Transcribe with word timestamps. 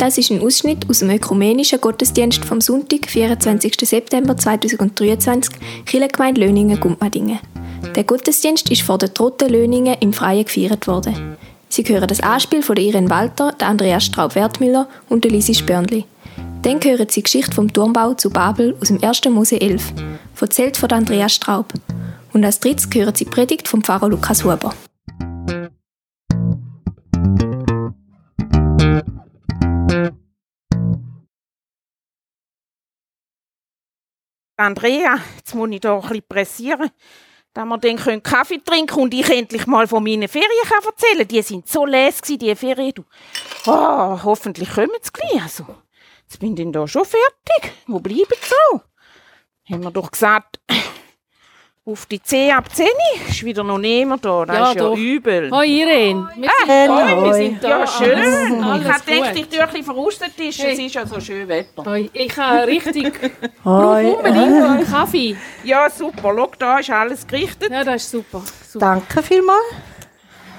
Das 0.00 0.16
ist 0.16 0.30
ein 0.30 0.40
Ausschnitt 0.40 0.88
aus 0.88 1.00
dem 1.00 1.10
ökumenischen 1.10 1.78
Gottesdienst 1.78 2.46
vom 2.46 2.62
Sonntag, 2.62 3.06
24. 3.06 3.74
September 3.82 4.34
2023, 4.34 5.54
Kirchengemeinde 5.84 6.40
Löningen-Gumpmadingen. 6.40 7.38
Der 7.94 8.04
Gottesdienst 8.04 8.70
ist 8.70 8.80
vor 8.80 8.96
der 8.96 9.12
Toten 9.12 9.50
Löningen 9.50 9.98
im 10.00 10.14
Freien 10.14 10.46
gefeiert 10.46 10.86
worden. 10.86 11.36
Sie 11.68 11.82
hören 11.82 12.08
das 12.08 12.20
Anspiel 12.20 12.62
von 12.62 12.78
Irene 12.78 13.10
Walter, 13.10 13.52
der 13.52 13.68
Andreas 13.68 14.06
Straub-Wertmüller 14.06 14.88
und 15.10 15.24
der 15.24 15.32
Lisi 15.32 15.52
Spörnli. 15.52 16.06
Dann 16.62 16.82
hören 16.82 17.10
Sie 17.10 17.22
Geschichte 17.22 17.54
vom 17.54 17.70
Turmbau 17.70 18.14
zu 18.14 18.30
Babel 18.30 18.74
aus 18.80 18.88
dem 18.88 19.04
1. 19.04 19.26
Mose 19.26 19.60
11, 19.60 19.92
erzählt 20.40 20.78
von 20.78 20.90
Andreas 20.92 21.34
Straub. 21.34 21.74
Und 22.32 22.42
als 22.42 22.58
drittes 22.58 22.88
hören 22.90 23.14
Sie 23.14 23.26
die 23.26 23.30
Predigt 23.30 23.68
vom 23.68 23.84
Pfarrer 23.84 24.08
Lukas 24.08 24.44
Huber. 24.44 24.72
Andrea, 34.60 35.18
jetzt 35.36 35.54
muss 35.54 35.70
ich 35.70 35.80
da 35.80 35.94
ein 35.94 36.02
bisschen 36.02 36.22
pressieren, 36.28 36.90
dass 37.54 37.64
wir 37.64 37.78
dann 37.78 38.22
Kaffee 38.22 38.58
trinken 38.62 39.00
und 39.00 39.14
ich 39.14 39.28
endlich 39.30 39.66
mal 39.66 39.88
von 39.88 40.02
meinen 40.02 40.28
Ferien 40.28 40.68
kann 40.68 40.84
erzählen 40.84 41.26
Die 41.26 41.40
sind 41.40 41.66
so 41.66 41.86
les 41.86 42.20
die 42.20 42.54
Ferien. 42.54 43.06
Oh, 43.66 44.22
hoffentlich 44.22 44.70
kommen 44.70 44.90
sie 45.00 45.12
gleich. 45.12 45.42
Also, 45.42 45.64
jetzt 46.22 46.38
bin 46.38 46.56
ich 46.56 46.72
da 46.72 46.86
schon 46.86 47.06
fertig. 47.06 47.72
Wo 47.86 48.00
bleiben 48.00 48.26
sie 48.28 48.48
so? 48.48 48.80
Haben 49.72 49.84
wir 49.84 49.90
doch 49.90 50.10
gesagt, 50.10 50.60
auf 51.92 52.06
die 52.06 52.22
10 52.22 52.52
ab 52.52 52.64
10 52.74 52.86
ist 53.28 53.44
wieder 53.44 53.62
noch 53.64 53.78
niemand 53.78 54.24
da. 54.24 54.44
Das 54.44 54.56
Ja, 54.56 54.68
ist 54.70 54.74
ja 54.76 54.82
doch. 54.82 54.96
übel. 54.96 55.50
Hoi 55.50 55.66
Irene, 55.66 56.28
wir 56.36 56.48
Ah, 56.48 56.66
sind 56.66 56.88
da, 56.88 57.16
hoi. 57.16 57.24
wir 57.24 57.34
sind 57.34 57.64
da. 57.64 57.68
Ja, 57.68 57.86
schön. 57.86 58.64
Alles 58.64 58.86
ich 58.86 58.92
habe 58.92 59.04
gedacht, 59.04 59.36
ich 59.36 59.48
tue 59.48 59.60
ein 59.60 59.66
bisschen 59.68 59.84
verrustet 59.84 60.38
ist. 60.38 60.58
Es 60.58 60.64
Hey. 60.78 60.86
ist 60.86 60.94
ja 60.94 61.06
so 61.06 61.20
schön 61.20 61.48
Wetter. 61.48 61.84
Hoi, 61.84 62.10
Ich 62.12 62.36
habe 62.36 62.66
richtig, 62.66 63.12
Hoi. 63.64 64.04
brauche 64.04 64.16
unbedingt 64.16 64.62
einen 64.64 64.86
Kaffee. 64.90 65.36
Ja, 65.64 65.88
super. 65.90 66.34
Schau, 66.36 66.50
da 66.58 66.78
ist 66.78 66.90
alles 66.90 67.26
gerichtet. 67.26 67.70
Ja, 67.70 67.84
das 67.84 68.02
ist 68.02 68.10
super. 68.10 68.42
super. 68.68 68.86
Danke 68.86 69.22
vielmals. 69.22 69.60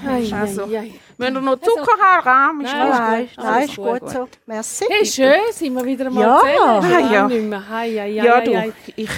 Ei, 0.06 0.28
Also. 0.34 0.64
ei, 0.64 0.78
ei. 0.78 0.92
Müssen 1.18 1.34
wir 1.34 1.40
noch 1.42 1.60
Zucker 1.60 1.92
haben? 2.02 2.26
Rahm 2.26 2.60
ist 2.62 2.72
Nein, 2.72 2.88
Nein, 2.88 3.20
gut, 3.28 3.30
nein, 3.36 3.46
alles 3.54 3.68
ist 3.70 3.76
gut. 3.76 4.00
gut 4.00 4.10
so. 4.10 4.28
Merci. 4.46 4.84
Hey, 4.88 5.06
schön, 5.06 5.40
sind 5.52 5.74
wir 5.74 5.84
wieder 5.84 6.10
mal 6.10 6.22
Ja. 6.22 6.40
zusammen. 6.40 7.54
Ah, 7.54 7.84
ja. 7.84 8.04
Ja, 8.06 8.34
ei, 8.38 8.44
du, 8.44 8.72
ich, 8.96 9.10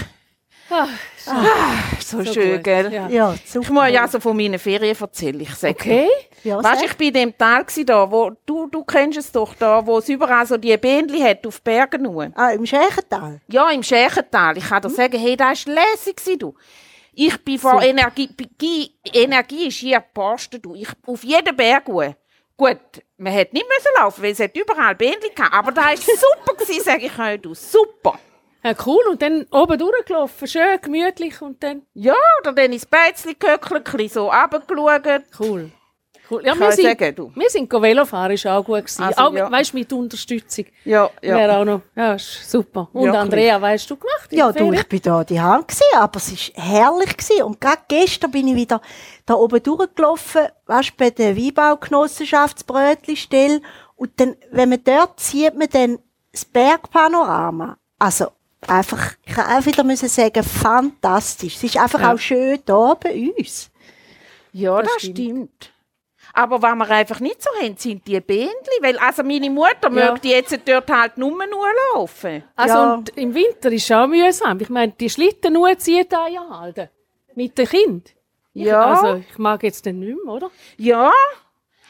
Ah, 1.26 1.76
so, 2.00 2.22
so 2.22 2.32
schön, 2.32 2.54
gut. 2.56 2.64
gell? 2.64 2.92
Ja. 2.92 3.08
Ja, 3.08 3.34
Ich 3.44 3.70
muss 3.70 3.88
ja 3.90 4.06
so 4.08 4.20
von 4.20 4.36
meinen 4.36 4.58
Ferien 4.58 4.96
erzählen. 4.98 5.40
Ich 5.40 5.54
sag, 5.54 5.70
Okay. 5.72 6.08
Ja, 6.42 6.62
Weißt 6.62 6.74
du, 6.74 6.78
sag. 6.80 6.90
ich 6.90 6.96
bin 6.96 7.08
in 7.08 7.14
dem 7.14 7.38
Teil 7.38 7.64
gsi 7.64 7.84
da, 7.86 8.10
wo 8.10 8.32
du, 8.44 8.66
du 8.66 8.84
kennst 8.84 9.18
es 9.18 9.32
doch 9.32 9.54
da, 9.54 9.86
wo 9.86 9.98
es 9.98 10.08
überall 10.10 10.46
so 10.46 10.56
die 10.58 10.76
Bändli 10.76 11.20
hat 11.20 11.46
auf 11.46 11.62
Bergen 11.62 12.02
nur. 12.02 12.30
Ah, 12.34 12.50
im 12.50 12.66
Schächental. 12.66 13.40
Ja, 13.48 13.70
im 13.70 13.82
Schächental. 13.82 14.58
Ich 14.58 14.68
kann 14.68 14.82
dir 14.82 14.90
sagen, 14.90 15.18
hey, 15.18 15.36
das 15.36 15.66
war 15.66 15.74
lässig, 15.74 16.16
gsi, 16.16 16.36
du. 16.36 16.54
Ich 17.14 17.42
bin 17.44 17.58
vor 17.58 17.80
Energie, 17.82 18.28
Energie, 18.38 18.92
Energie 19.12 19.68
ist 19.68 19.76
hier 19.78 20.00
gepostet, 20.00 20.64
du. 20.64 20.74
Ich, 20.74 20.88
auf 21.06 21.22
jeden 21.24 21.56
Berg 21.56 21.86
hoch. 21.86 22.12
Gut, 22.56 22.78
man 23.16 23.32
hätte 23.32 23.54
nicht 23.54 23.66
müssen 23.66 23.90
laufen, 23.98 24.22
weil 24.22 24.32
es 24.32 24.40
hat 24.40 24.56
überall 24.56 24.94
Bändli 24.94 25.30
gehabt. 25.34 25.54
Aber 25.54 25.72
das 25.72 25.84
war 25.84 25.96
super, 25.96 26.54
gewesen, 26.56 26.82
sag 26.84 27.02
ich 27.02 27.18
euch, 27.18 27.40
du. 27.40 27.54
Super. 27.54 28.18
Ja, 28.64 28.72
cool. 28.86 29.02
Und 29.10 29.20
dann 29.20 29.44
oben 29.52 29.78
durchgelaufen, 29.78 30.48
schön 30.48 30.80
gemütlich 30.80 31.42
und 31.42 31.62
dann 31.62 31.82
Ja, 31.92 32.14
oder 32.40 32.52
dann 32.52 32.72
ins 32.72 32.86
Beizli 32.86 33.34
gehöckelt, 33.38 33.86
ein 33.86 33.92
bisschen 33.98 34.08
so 34.08 34.30
runtergeschaut. 34.30 35.22
cool. 35.38 35.70
cool. 36.30 36.42
Ja, 36.46 36.54
Ich 36.54 36.60
wir 36.60 36.72
sind, 36.72 36.84
sagen, 36.98 37.14
du. 37.14 37.30
wir 37.34 37.50
sind 37.50 37.70
Velofahren, 37.70 38.32
ist 38.32 38.46
auch 38.46 38.64
gut 38.64 38.78
gewesen. 38.78 39.02
Also, 39.02 39.20
auch 39.20 39.30
mit, 39.30 39.40
ja. 39.40 39.50
weißt, 39.52 39.74
mit 39.74 39.92
Unterstützung. 39.92 40.64
Ja, 40.86 41.10
Wäre 41.20 41.58
auch 41.58 41.64
noch, 41.66 41.82
ja, 41.94 42.14
ist 42.14 42.50
super. 42.50 42.88
Und 42.94 43.12
Ja, 43.12 43.20
Andrea, 43.20 43.60
weißt 43.60 43.90
du 43.90 43.96
gemacht? 43.96 44.32
Ja, 44.32 44.50
du, 44.50 44.72
ich 44.72 44.88
bin 44.88 45.02
da 45.02 45.22
die 45.24 45.38
Hand 45.40 45.68
gsi, 45.68 45.84
aber 45.96 46.16
es 46.16 46.32
ist 46.32 46.52
herrlich 46.54 47.14
gsi. 47.18 47.42
Und 47.42 47.60
gerade 47.60 47.82
gestern 47.86 48.30
bin 48.30 48.48
ich 48.48 48.54
wieder 48.56 48.80
da 49.26 49.34
oben 49.34 49.62
durchgelaufen, 49.62 50.46
weißt, 50.66 50.92
du, 50.92 50.94
bei 50.96 51.10
der 51.10 51.36
Weinbaugenossenschaftsbrötli-Stelle. 51.36 53.60
Und 53.96 54.18
dann, 54.20 54.36
wenn 54.50 54.70
man 54.70 54.82
dort 54.82 55.20
sieht, 55.20 55.54
man 55.54 55.68
dann 55.70 55.98
das 56.32 56.46
Bergpanorama. 56.46 57.76
Also, 57.98 58.28
einfach, 58.68 59.12
ich 59.24 59.34
kann 59.34 59.50
auch 59.60 59.66
wieder 59.66 59.84
müssen 59.84 60.08
sagen, 60.08 60.42
fantastisch. 60.42 61.56
Es 61.56 61.64
ist 61.64 61.76
einfach 61.76 62.00
Ja. 62.00 62.12
auch 62.14 62.18
schön 62.18 62.58
da 62.64 62.94
bei 62.94 63.32
uns. 63.36 63.70
Ja, 64.52 64.80
das, 64.82 64.92
Das 64.92 65.02
stimmt. 65.02 65.18
stimmt. 65.18 65.70
Aber 66.36 66.60
was 66.62 66.74
wir 66.74 66.90
einfach 66.90 67.20
nicht 67.20 67.40
so 67.42 67.48
haben, 67.62 67.76
sind 67.76 68.06
die 68.06 68.20
Bändli. 68.20 68.50
Weil 68.80 68.98
also 68.98 69.22
meine 69.22 69.48
Mutter 69.50 69.90
Ja. 69.92 70.12
möchte 70.12 70.28
jetzt 70.28 70.58
dort 70.66 70.90
halt 70.90 71.16
nur 71.16 71.30
nur 71.46 71.66
laufen. 71.94 72.42
Also 72.56 72.74
Ja. 72.74 72.94
und 72.94 73.10
im 73.16 73.34
Winter 73.34 73.70
ist 73.70 73.84
es 73.84 73.92
auch 73.92 74.06
mühsam. 74.08 74.58
Ich 74.60 74.68
meine, 74.68 74.92
die 74.92 75.08
Schlitten 75.10 75.52
nur 75.52 75.78
ziehen 75.78 76.06
da 76.08 76.26
ja 76.26 76.44
halten. 76.50 76.88
Mit 77.36 77.56
dem 77.56 77.68
Kind. 77.68 78.14
Ich, 78.52 78.64
Ja. 78.64 78.84
Also 78.84 79.22
ich 79.28 79.38
mag 79.38 79.62
jetzt 79.62 79.86
den 79.86 80.00
nicht 80.00 80.16
mehr, 80.24 80.32
oder? 80.34 80.50
Ja. 80.76 81.12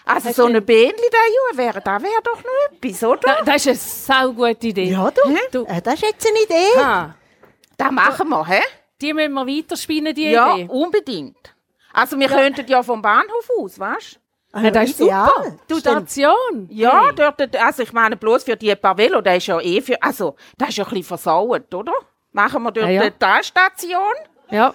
Also 0.06 0.30
so 0.32 0.42
du- 0.42 0.48
eine 0.48 0.60
Bändli 0.60 1.08
da 1.10 1.56
wäre, 1.58 1.80
das 1.80 2.02
wäre 2.02 2.22
doch 2.22 2.36
noch 2.42 2.76
etwas, 2.76 3.02
oder? 3.04 3.20
Da, 3.20 3.42
das 3.44 3.66
ist 3.66 4.10
eine 4.10 4.24
saugute 4.34 4.66
Idee. 4.68 4.90
Ja, 4.90 5.10
du, 5.10 5.20
Du. 5.50 5.64
Äh, 5.66 5.80
das 5.80 5.94
ist 5.94 6.02
jetzt 6.02 6.26
eine 6.28 6.40
Idee. 6.42 6.78
Ah, 6.78 7.14
Das 7.76 7.90
machen 7.90 8.28
wir, 8.28 8.46
hä? 8.46 8.60
die 9.00 9.12
müssen 9.14 9.32
wir 9.32 9.46
weiterspinnen, 9.46 10.14
die 10.14 10.30
Ja, 10.30 10.54
Idee. 10.56 10.68
unbedingt. 10.70 11.54
Also 11.92 12.18
wir 12.18 12.28
könnten 12.28 12.66
ja 12.66 12.82
vom 12.82 13.00
Bahnhof 13.00 13.48
aus, 13.58 13.78
weißt 13.78 14.20
Ah, 14.52 14.60
Ja, 14.62 14.70
das 14.70 14.90
ist 14.90 14.98
super. 14.98 15.56
Du. 15.66 15.78
Station. 15.80 16.68
Ja, 16.70 17.06
Hey. 17.06 17.12
dort, 17.16 17.56
also 17.56 17.82
ich 17.82 17.92
meine 17.92 18.16
bloß 18.16 18.44
für 18.44 18.56
die 18.56 18.74
paar 18.76 18.96
Velo, 18.96 19.20
das 19.20 19.38
ist 19.38 19.46
ja 19.48 19.60
eh 19.60 19.80
für, 19.80 20.00
also 20.00 20.36
das 20.58 20.68
ist 20.68 20.76
ja 20.76 20.84
ein 20.84 20.90
bisschen 20.90 21.04
versaut, 21.04 21.74
oder? 21.74 21.92
Machen 22.30 22.62
wir 22.62 22.70
dort 22.70 22.86
Ja, 22.86 22.92
ja. 22.92 23.00
eine 23.00 23.18
Talstation? 23.18 24.14
Ja. 24.50 24.72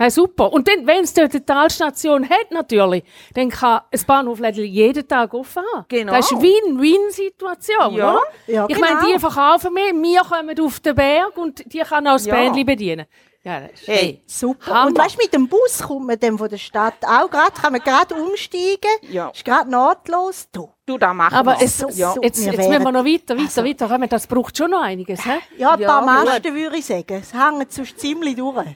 Hey, 0.00 0.10
super. 0.10 0.50
Und 0.50 0.66
dann, 0.66 0.86
wenn 0.86 1.04
es 1.04 1.12
dort 1.12 1.32
eine 1.32 1.44
Talstation 1.44 2.26
hat, 2.28 2.50
natürlich, 2.50 3.04
dann 3.34 3.50
kann 3.50 3.82
ein 3.92 4.00
Bahnhoflädel 4.06 4.64
jeden 4.64 5.06
Tag 5.06 5.34
offen 5.34 5.62
haben. 5.74 5.84
Genau. 5.88 6.12
Das 6.14 6.24
ist 6.30 6.32
eine 6.38 6.42
Win-Win-Situation, 6.42 7.94
Ja. 7.94 8.12
oder? 8.12 8.22
Ja, 8.46 8.66
ich 8.68 8.78
meine, 8.78 9.00
genau. 9.00 9.12
die 9.14 9.18
verkaufen 9.18 9.74
mehr, 9.74 9.92
wir 9.92 10.20
kommen 10.22 10.58
auf 10.60 10.80
den 10.80 10.94
Berg 10.94 11.36
und 11.36 11.62
die 11.72 11.80
kann 11.80 12.06
auch 12.06 12.12
das 12.14 12.26
Ja. 12.26 12.34
Bändchen 12.34 12.64
bedienen. 12.66 13.06
Ja, 13.42 13.60
das 13.60 13.80
ist 13.80 13.88
Hey, 13.88 14.22
Super. 14.26 14.66
Hammer. 14.74 14.86
Und 14.88 14.98
weißt, 14.98 15.16
mit 15.16 15.32
dem 15.32 15.48
Bus 15.48 15.82
kommt 15.82 16.06
man 16.06 16.18
dann 16.20 16.36
von 16.36 16.48
der 16.50 16.58
Stadt 16.58 16.94
auch 17.02 17.30
gerade, 17.30 17.52
kann 17.52 17.72
man 17.72 17.80
gerade 17.80 18.14
umsteigen. 18.14 18.90
Ja. 19.10 19.28
Ist 19.30 19.44
gerade 19.46 19.70
nahtlos. 19.70 20.46
Du. 20.52 20.68
du, 20.84 20.98
das 20.98 21.14
machen 21.14 21.34
Aber 21.34 21.56
es, 21.60 21.78
so- 21.78 21.88
ja. 21.88 22.14
jetzt, 22.22 22.44
jetzt 22.44 22.56
müssen 22.56 22.70
wir 22.84 22.92
noch 22.92 23.04
weiter, 23.04 23.34
weiter, 23.36 23.40
Also- 23.46 23.64
weiter 23.64 23.88
kommen. 23.88 24.08
Das 24.10 24.26
braucht 24.26 24.56
schon 24.58 24.70
noch 24.70 24.82
einiges. 24.82 25.24
He? 25.24 25.30
Ja, 25.56 25.70
ein 25.72 25.80
Ja, 25.80 25.88
paar 25.88 26.00
gut. 26.02 26.26
Masten 26.26 26.54
würde 26.54 26.76
ich 26.76 26.84
sagen. 26.84 27.22
Es 27.22 27.32
hängt 27.32 27.72
sonst 27.72 27.98
ziemlich 27.98 28.36
durch. 28.36 28.66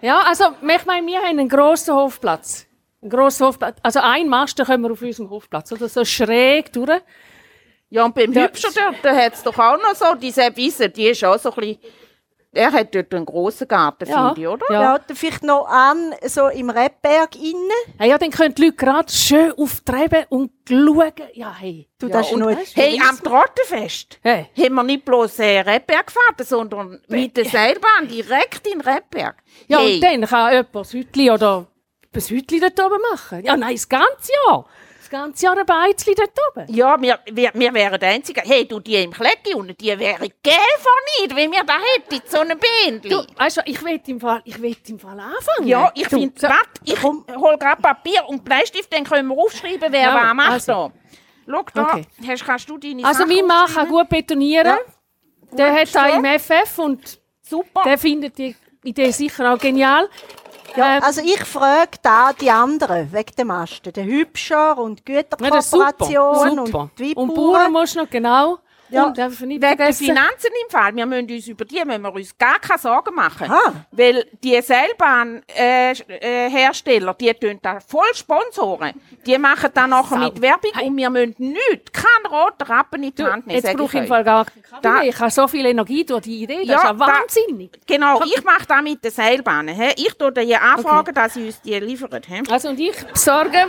Ja, 0.00 0.20
also 0.20 0.44
ich 0.60 0.86
meine, 0.86 1.06
wir 1.06 1.18
haben 1.18 1.38
einen 1.38 1.48
grossen 1.48 1.94
Hofplatz. 1.94 2.66
Einen 3.00 3.10
grossen 3.10 3.46
Hofplatz. 3.46 3.78
Also 3.82 4.00
ein 4.00 4.28
Mast 4.28 4.58
da 4.58 4.64
können 4.64 4.82
wir 4.82 4.92
auf 4.92 5.02
unserem 5.02 5.30
Hofplatz. 5.30 5.72
Oder 5.72 5.88
so 5.88 6.04
schräg 6.04 6.72
durch. 6.72 7.00
Ja, 7.90 8.04
und 8.04 8.14
beim. 8.14 8.34
Hübscher 8.34 8.70
dort, 8.74 8.96
da 9.02 9.14
hat 9.14 9.34
es 9.34 9.42
doch 9.42 9.58
auch 9.58 9.76
noch 9.80 9.94
so, 9.94 10.14
diese 10.14 10.54
Wiese, 10.56 10.88
die 10.88 11.08
ist 11.08 11.24
auch 11.24 11.38
so 11.38 11.50
ein 11.50 11.54
bisschen, 11.54 11.78
er 12.54 12.72
hat 12.72 12.94
dort 12.94 13.14
einen 13.14 13.26
grossen 13.26 13.68
Garten, 13.68 14.08
Ja. 14.08 14.28
finde 14.28 14.40
ich, 14.40 14.48
oder? 14.48 14.66
Ja. 14.70 14.82
Ja, 14.82 15.00
vielleicht 15.14 15.42
noch 15.42 15.66
an, 15.68 16.14
so 16.24 16.48
im 16.48 16.70
Rebberg 16.70 17.36
innen. 17.36 17.70
Ja, 17.98 18.06
ja, 18.06 18.18
dann 18.18 18.30
können 18.30 18.54
die 18.54 18.62
Leute 18.66 18.76
gerade 18.76 19.12
schön 19.12 19.52
auftreiben 19.52 20.24
und 20.28 20.50
schauen. 20.68 21.12
Ja, 21.34 21.54
hey. 21.58 21.88
Du, 21.98 22.06
ja, 22.08 22.12
das 22.18 22.30
ist 22.30 22.36
noch 22.36 22.50
Hey, 22.74 23.00
am 23.08 23.18
Trottenfest 23.22 24.18
Hey. 24.22 24.46
haben 24.56 24.74
wir 24.74 24.82
nicht 24.82 25.04
bloß 25.04 25.38
äh, 25.40 25.60
Rebberg 25.60 26.06
gefahren, 26.06 26.34
sondern 26.44 27.00
mit 27.08 27.36
der 27.36 27.44
Seilbahn 27.44 28.08
direkt 28.08 28.66
in 28.66 28.80
Rebberg. 28.80 29.36
Ja, 29.68 29.78
hey. 29.78 29.94
und 29.96 30.00
dann 30.02 30.20
kann 30.26 30.52
jemand 30.52 30.74
ein 30.76 30.84
Hütchen 30.84 31.30
oder 31.30 31.66
ein 32.14 32.20
Hütchen 32.20 32.60
dort 32.60 32.80
oben 32.80 33.00
machen. 33.12 33.44
Ja, 33.44 33.56
nein, 33.56 33.74
das 33.74 33.88
ganze 33.88 34.32
Jahr. 34.46 34.66
Das 35.04 35.10
ganze 35.10 35.44
Jahr 35.44 35.58
ein 35.58 35.66
Beizchen 35.66 36.14
dort 36.16 36.30
oben. 36.56 36.74
Ja, 36.74 37.00
wir, 37.00 37.18
wir, 37.30 37.50
wir 37.52 37.74
wären 37.74 38.00
die 38.00 38.06
Einzigen. 38.06 38.42
Hey, 38.42 38.66
du, 38.66 38.80
die 38.80 38.94
im 38.96 39.12
Klecki 39.12 39.52
und 39.54 39.78
die 39.78 39.98
wären 39.98 40.16
von 40.16 40.26
nicht, 41.20 41.36
wenn 41.36 41.52
wir 41.52 41.62
da 41.62 41.74
hätten, 41.94 42.22
so 42.26 42.38
eine 42.40 42.56
Bändli. 42.56 43.10
Du, 43.10 43.22
weißt 43.36 43.58
du, 43.58 43.60
ich 43.66 43.82
will 43.84 44.00
im 44.06 44.18
Fall, 44.18 44.40
ich 44.46 44.60
will 44.62 44.74
im 44.88 44.98
Fall 44.98 45.20
anfangen. 45.20 45.68
Ja, 45.68 45.92
ich 45.94 46.08
finde, 46.08 46.32
so- 46.40 46.48
warte, 46.48 46.80
ich 46.84 47.02
hol 47.02 47.58
grad 47.58 47.82
Papier 47.82 48.26
und 48.26 48.42
Bleistift, 48.44 48.90
dann 48.94 49.04
können 49.04 49.28
wir 49.28 49.36
aufschreiben, 49.36 49.92
wer 49.92 50.00
Ja, 50.00 50.14
was 50.28 50.34
macht 50.34 50.50
also. 50.52 50.72
da. 50.72 50.92
Schau 51.52 51.64
da, 51.74 51.82
Okay. 51.82 52.06
hast, 52.26 52.44
kannst 52.46 52.70
du 52.70 52.78
deine 52.78 53.04
Also, 53.04 53.24
Sachen 53.24 53.36
mein 53.36 53.46
Mann 53.46 53.66
kann 53.70 53.88
gut 53.88 54.08
betonieren. 54.08 54.66
Ja. 54.66 55.56
Der 55.56 55.72
hat 55.80 55.88
so. 55.88 55.98
auch 55.98 56.16
im 56.16 56.24
FF 56.24 56.78
und 56.78 57.20
Super. 57.42 57.82
der 57.84 57.98
findet 57.98 58.38
die 58.38 58.56
Idee 58.84 59.10
sicher 59.10 59.52
auch 59.52 59.58
genial. 59.58 60.08
Ja, 60.76 60.96
Ähm, 60.96 61.02
also 61.02 61.20
ich 61.24 61.44
frage 61.44 61.98
da 62.02 62.32
die 62.32 62.50
anderen 62.50 63.12
wegen 63.12 63.34
dem 63.36 63.46
Masten. 63.48 63.92
Der 63.92 64.04
Hübscher 64.04 64.76
und 64.78 65.02
Ja, 65.08 65.22
super. 65.62 65.92
Güterkooperation 65.94 66.66
super. 66.66 66.78
und 66.80 66.98
die 66.98 67.14
Und 67.14 67.34
Bauern 67.34 67.72
musst 67.72 67.94
du 67.94 68.00
noch, 68.00 68.10
genau. 68.10 68.58
Ja, 68.90 69.04
und 69.06 69.16
Wegen. 69.16 69.92
Finanzen 69.94 70.50
im 70.64 70.70
Fall. 70.70 70.94
Wir 70.94 71.06
müssen 71.06 71.30
uns 71.30 71.48
über 71.48 71.64
die 71.64 71.82
müssen 71.84 72.02
wir 72.02 72.12
uns 72.14 72.36
gar 72.36 72.58
keine 72.58 72.78
Sorgen 72.78 73.14
machen. 73.14 73.50
Ah. 73.50 73.72
Weil 73.90 74.26
die 74.42 74.60
Seilbahnhersteller, 74.60 76.22
äh, 76.22 76.50
Hersteller, 76.50 77.14
die 77.14 77.32
tun 77.34 77.58
da 77.62 77.80
voll 77.80 78.12
Sponsoren. 78.14 78.92
Die 79.26 79.38
machen 79.38 79.70
dann 79.74 79.90
nachher 79.90 80.18
mit 80.18 80.40
Werbung 80.40 80.70
und 80.82 80.96
wir 80.96 81.10
müssen 81.10 81.34
nichts, 81.38 81.92
keinen 81.92 82.26
roten 82.30 82.62
Rappen 82.64 83.02
in 83.02 83.14
die 83.14 83.24
Hand 83.24 83.46
nehmen. 83.46 83.60
jetzt 83.62 83.76
brauche 83.76 83.96
ich 83.96 84.02
im. 84.02 84.06
Fall 84.08 84.24
gar 84.24 84.44
keinen 84.44 84.82
Da-. 84.82 85.02
Ich 85.02 85.18
habe 85.18 85.30
so 85.30 85.48
viel 85.48 85.64
Energie 85.66 86.04
durch 86.04 86.22
die 86.22 86.42
Idee. 86.42 86.58
Das 86.58 86.66
Ja, 86.68 86.76
ist 86.76 86.84
ja 86.84 86.92
da- 86.92 86.98
wahnsinnig. 87.00 87.80
Genau, 87.86 88.22
ich 88.24 88.44
mache 88.44 88.66
das 88.66 88.82
mit 88.82 89.02
den 89.04 89.10
Seilbahnen. 89.10 89.74
He? 89.74 89.92
Ich 89.96 90.14
tue 90.14 90.30
die 90.32 90.54
anfragen, 90.56 91.14
dass 91.14 91.34
sie 91.34 91.46
uns 91.46 91.60
die 91.62 91.74
liefern. 91.78 92.20
He? 92.26 92.42
Also 92.50 92.68
und 92.68 92.78
ich 92.78 92.94
besorge, 93.06 93.66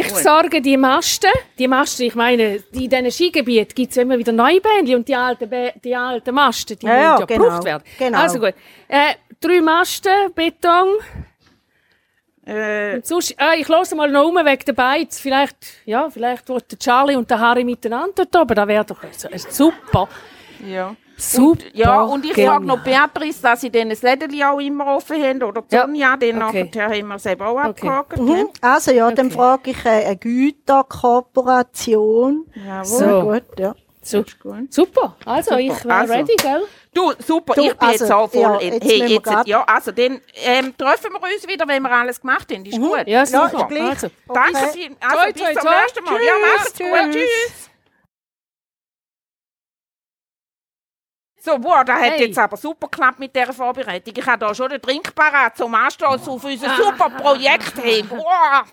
ich 0.00 0.08
besorge 0.12 0.60
die 0.60 0.76
Masten. 0.76 1.30
Die 1.58 1.68
Masten, 1.68 2.06
ich 2.06 2.14
meine, 2.14 2.60
die- 2.72 2.84
in 2.84 2.90
diesen 2.90 3.10
Skigebieten 3.10 3.74
gibt 3.74 3.90
es 3.90 3.96
immer 3.96 4.18
wieder 4.18 4.32
neue 4.32 4.60
Bändchen 4.60 4.96
und 4.96 5.08
die 5.08 5.14
alten, 5.14 5.44
Bä- 5.48 5.72
die 5.82 5.94
alten 5.94 6.34
Masten, 6.34 6.78
die 6.78 6.86
Ja, 6.86 6.92
ja, 6.96 7.10
müssen 7.12 7.20
ja 7.20 7.26
genau, 7.26 7.44
gebraucht 7.44 7.64
werden. 7.64 7.82
genau. 7.98 8.18
Also 8.18 8.38
gut. 8.38 8.54
Äh, 8.88 9.14
drei 9.40 9.60
Masten, 9.60 10.32
Beton. 10.34 10.88
Äh, 12.46 12.94
Und 12.96 13.06
sonst, 13.06 13.32
äh, 13.40 13.56
ich 13.58 13.68
höre 13.68 13.96
mal 13.96 14.10
noch 14.10 14.26
um 14.28 14.36
wegen 14.36 14.64
der 14.64 14.72
Beiz. 14.72 15.18
Vielleicht, 15.18 15.56
ja, 15.84 16.08
vielleicht 16.10 16.48
wird 16.48 16.70
der 16.70 16.78
Charlie 16.78 17.16
und 17.16 17.28
der 17.28 17.40
Harry 17.40 17.64
miteinander 17.64 18.24
dort 18.24 18.36
oben. 18.36 18.54
Das 18.54 18.68
wäre 18.68 18.84
doch 18.84 18.98
super. 19.50 20.08
Ja. 20.66 20.94
Super. 21.18 21.64
Ja, 21.72 22.02
und 22.02 22.26
ich 22.26 22.34
genial. 22.34 22.56
frage 22.56 22.66
noch 22.66 22.84
Beatrice, 22.84 23.40
dass 23.40 23.62
sie 23.62 23.70
dann 23.70 23.88
das 23.88 24.02
Lädeli 24.02 24.44
auch 24.44 24.58
immer 24.60 24.96
offen 24.96 25.16
haben. 25.22 25.42
Oder 25.42 25.62
die 25.62 25.74
Ja. 25.74 25.86
Sonja, 25.86 26.14
dann 26.18 26.42
Okay. 26.42 26.64
nachher 26.74 26.90
haben 26.90 27.08
wir 27.08 27.14
es 27.16 27.24
eben 27.24 27.40
auch 27.42 27.52
Okay. 27.64 27.88
abgehakt. 27.88 28.18
Mhm. 28.18 28.48
Also 28.60 28.90
ja, 28.90 29.10
dann 29.10 29.30
frage 29.30 29.70
ich 29.70 29.82
äh, 29.86 30.04
eine 30.04 30.16
Güterkooperation. 30.16 32.44
Jawohl. 32.54 32.84
So. 32.84 33.22
Gut, 33.22 33.44
ja. 33.58 33.74
So, 34.02 34.22
super. 34.70 35.16
Also, 35.24 35.56
ich 35.56 35.84
wäre 35.84 35.94
Also. 35.94 36.12
ready, 36.12 36.36
gell? 36.36 36.62
Du, 36.94 37.12
super, 37.18 37.54
Du, 37.54 37.62
ich 37.64 37.74
bin 37.76 37.88
jetzt 37.90 38.02
also, 38.02 38.14
auch 38.14 38.30
voll. 38.30 38.40
ja, 38.42 38.56
in- 38.58 38.74
jetzt 38.74 38.84
hey, 38.84 39.04
jetzt, 39.06 39.24
grad- 39.24 39.46
ja, 39.48 39.64
also 39.64 39.90
dann 39.90 40.20
ähm, 40.44 40.76
treffen 40.78 41.10
wir 41.12 41.20
uns 41.34 41.48
wieder, 41.48 41.66
wenn 41.66 41.82
wir 41.82 41.90
alles 41.90 42.20
gemacht 42.20 42.48
haben. 42.52 42.64
Ist 42.64 42.78
gut. 42.78 42.98
Ja, 43.06 43.24
Ja, 43.24 43.26
super. 43.26 43.66
gleich. 43.68 43.82
Also. 43.90 44.08
Danke 44.32 44.58
Okay. 44.58 44.68
viel. 44.72 44.96
Also 45.00 45.16
Toi, 45.16 45.32
bis 45.32 45.42
toi, 45.42 45.52
zum 45.54 45.62
toi. 45.62 45.70
nächsten 45.80 46.04
Mal. 46.04 46.22
Ja, 46.22 46.32
macht's 46.56 46.72
Tschüss. 46.74 46.88
gut. 46.88 47.12
Tschüss. 47.12 47.70
So, 51.46 51.52
wow, 51.62 51.84
das 51.84 51.94
hat 51.94 52.02
Hey. 52.18 52.26
jetzt 52.26 52.38
aber 52.38 52.56
super 52.56 52.88
geklappt 52.88 53.20
mit 53.20 53.34
dieser 53.36 53.52
Vorbereitung. 53.52 54.12
Ich 54.16 54.26
habe 54.26 54.38
da 54.44 54.52
schon 54.52 54.68
den 54.68 54.82
Trink 54.82 55.14
parat 55.14 55.56
zum 55.56 55.72
Anstoß 55.72 56.26
auf 56.28 56.42
unser 56.42 56.68
Ah. 56.72 56.76
super 56.76 57.08
Projekt. 57.10 57.72
Hey, 57.80 58.04
wow. 58.10 58.64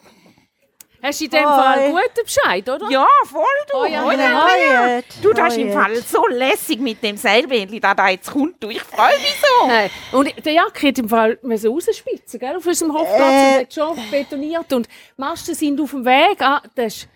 Hast 1.03 1.19
du 1.19 1.25
in 1.25 1.31
dem 1.31 1.43
Hoi. 1.45 1.55
Fall 1.55 1.79
einen 1.79 1.91
guten 1.91 2.23
Bescheid, 2.23 2.69
oder? 2.69 2.89
Ja, 2.89 3.05
voll 3.25 3.43
du. 3.69 3.77
Oh 3.77 3.85
ja, 3.85 4.03
Hoi. 4.05 4.13
Andrea. 4.13 4.85
Hoi, 4.97 5.03
Du, 5.21 5.33
das 5.33 5.49
ist 5.49 5.57
im 5.59 5.67
hoi. 5.67 5.73
Fall 5.73 5.95
so 5.97 6.25
lässig 6.27 6.79
mit 6.79 7.03
dem 7.03 7.15
Seilbändchen, 7.17 7.79
da 7.81 7.93
da 7.93 8.07
jetzt 8.07 8.31
kommt. 8.31 8.63
Du, 8.63 8.69
ich 8.69 8.81
freue 8.81 9.17
mich 9.19 9.35
so. 9.39 9.67
Nein. 9.67 9.89
Und 10.13 10.45
der 10.45 10.53
Jack 10.53 10.81
hat 10.81 10.97
im 10.97 11.09
Fall 11.09 11.37
müssen 11.43 11.69
rausspitzen, 11.71 12.39
gell, 12.39 12.55
auf 12.55 12.65
unserem 12.65 12.93
Hofplatz 12.93 13.19
Äh. 13.19 13.53
und 13.55 13.59
hat 13.61 13.73
schon 13.73 13.99
betoniert 14.09 14.73
und 14.73 14.87
die 14.87 14.91
Masten 15.17 15.53
sind 15.53 15.79
auf 15.79 15.91
dem 15.91 16.05
Weg. 16.05 16.41
Ah, 16.41 16.61
das 16.73 16.85
ist, 16.95 17.07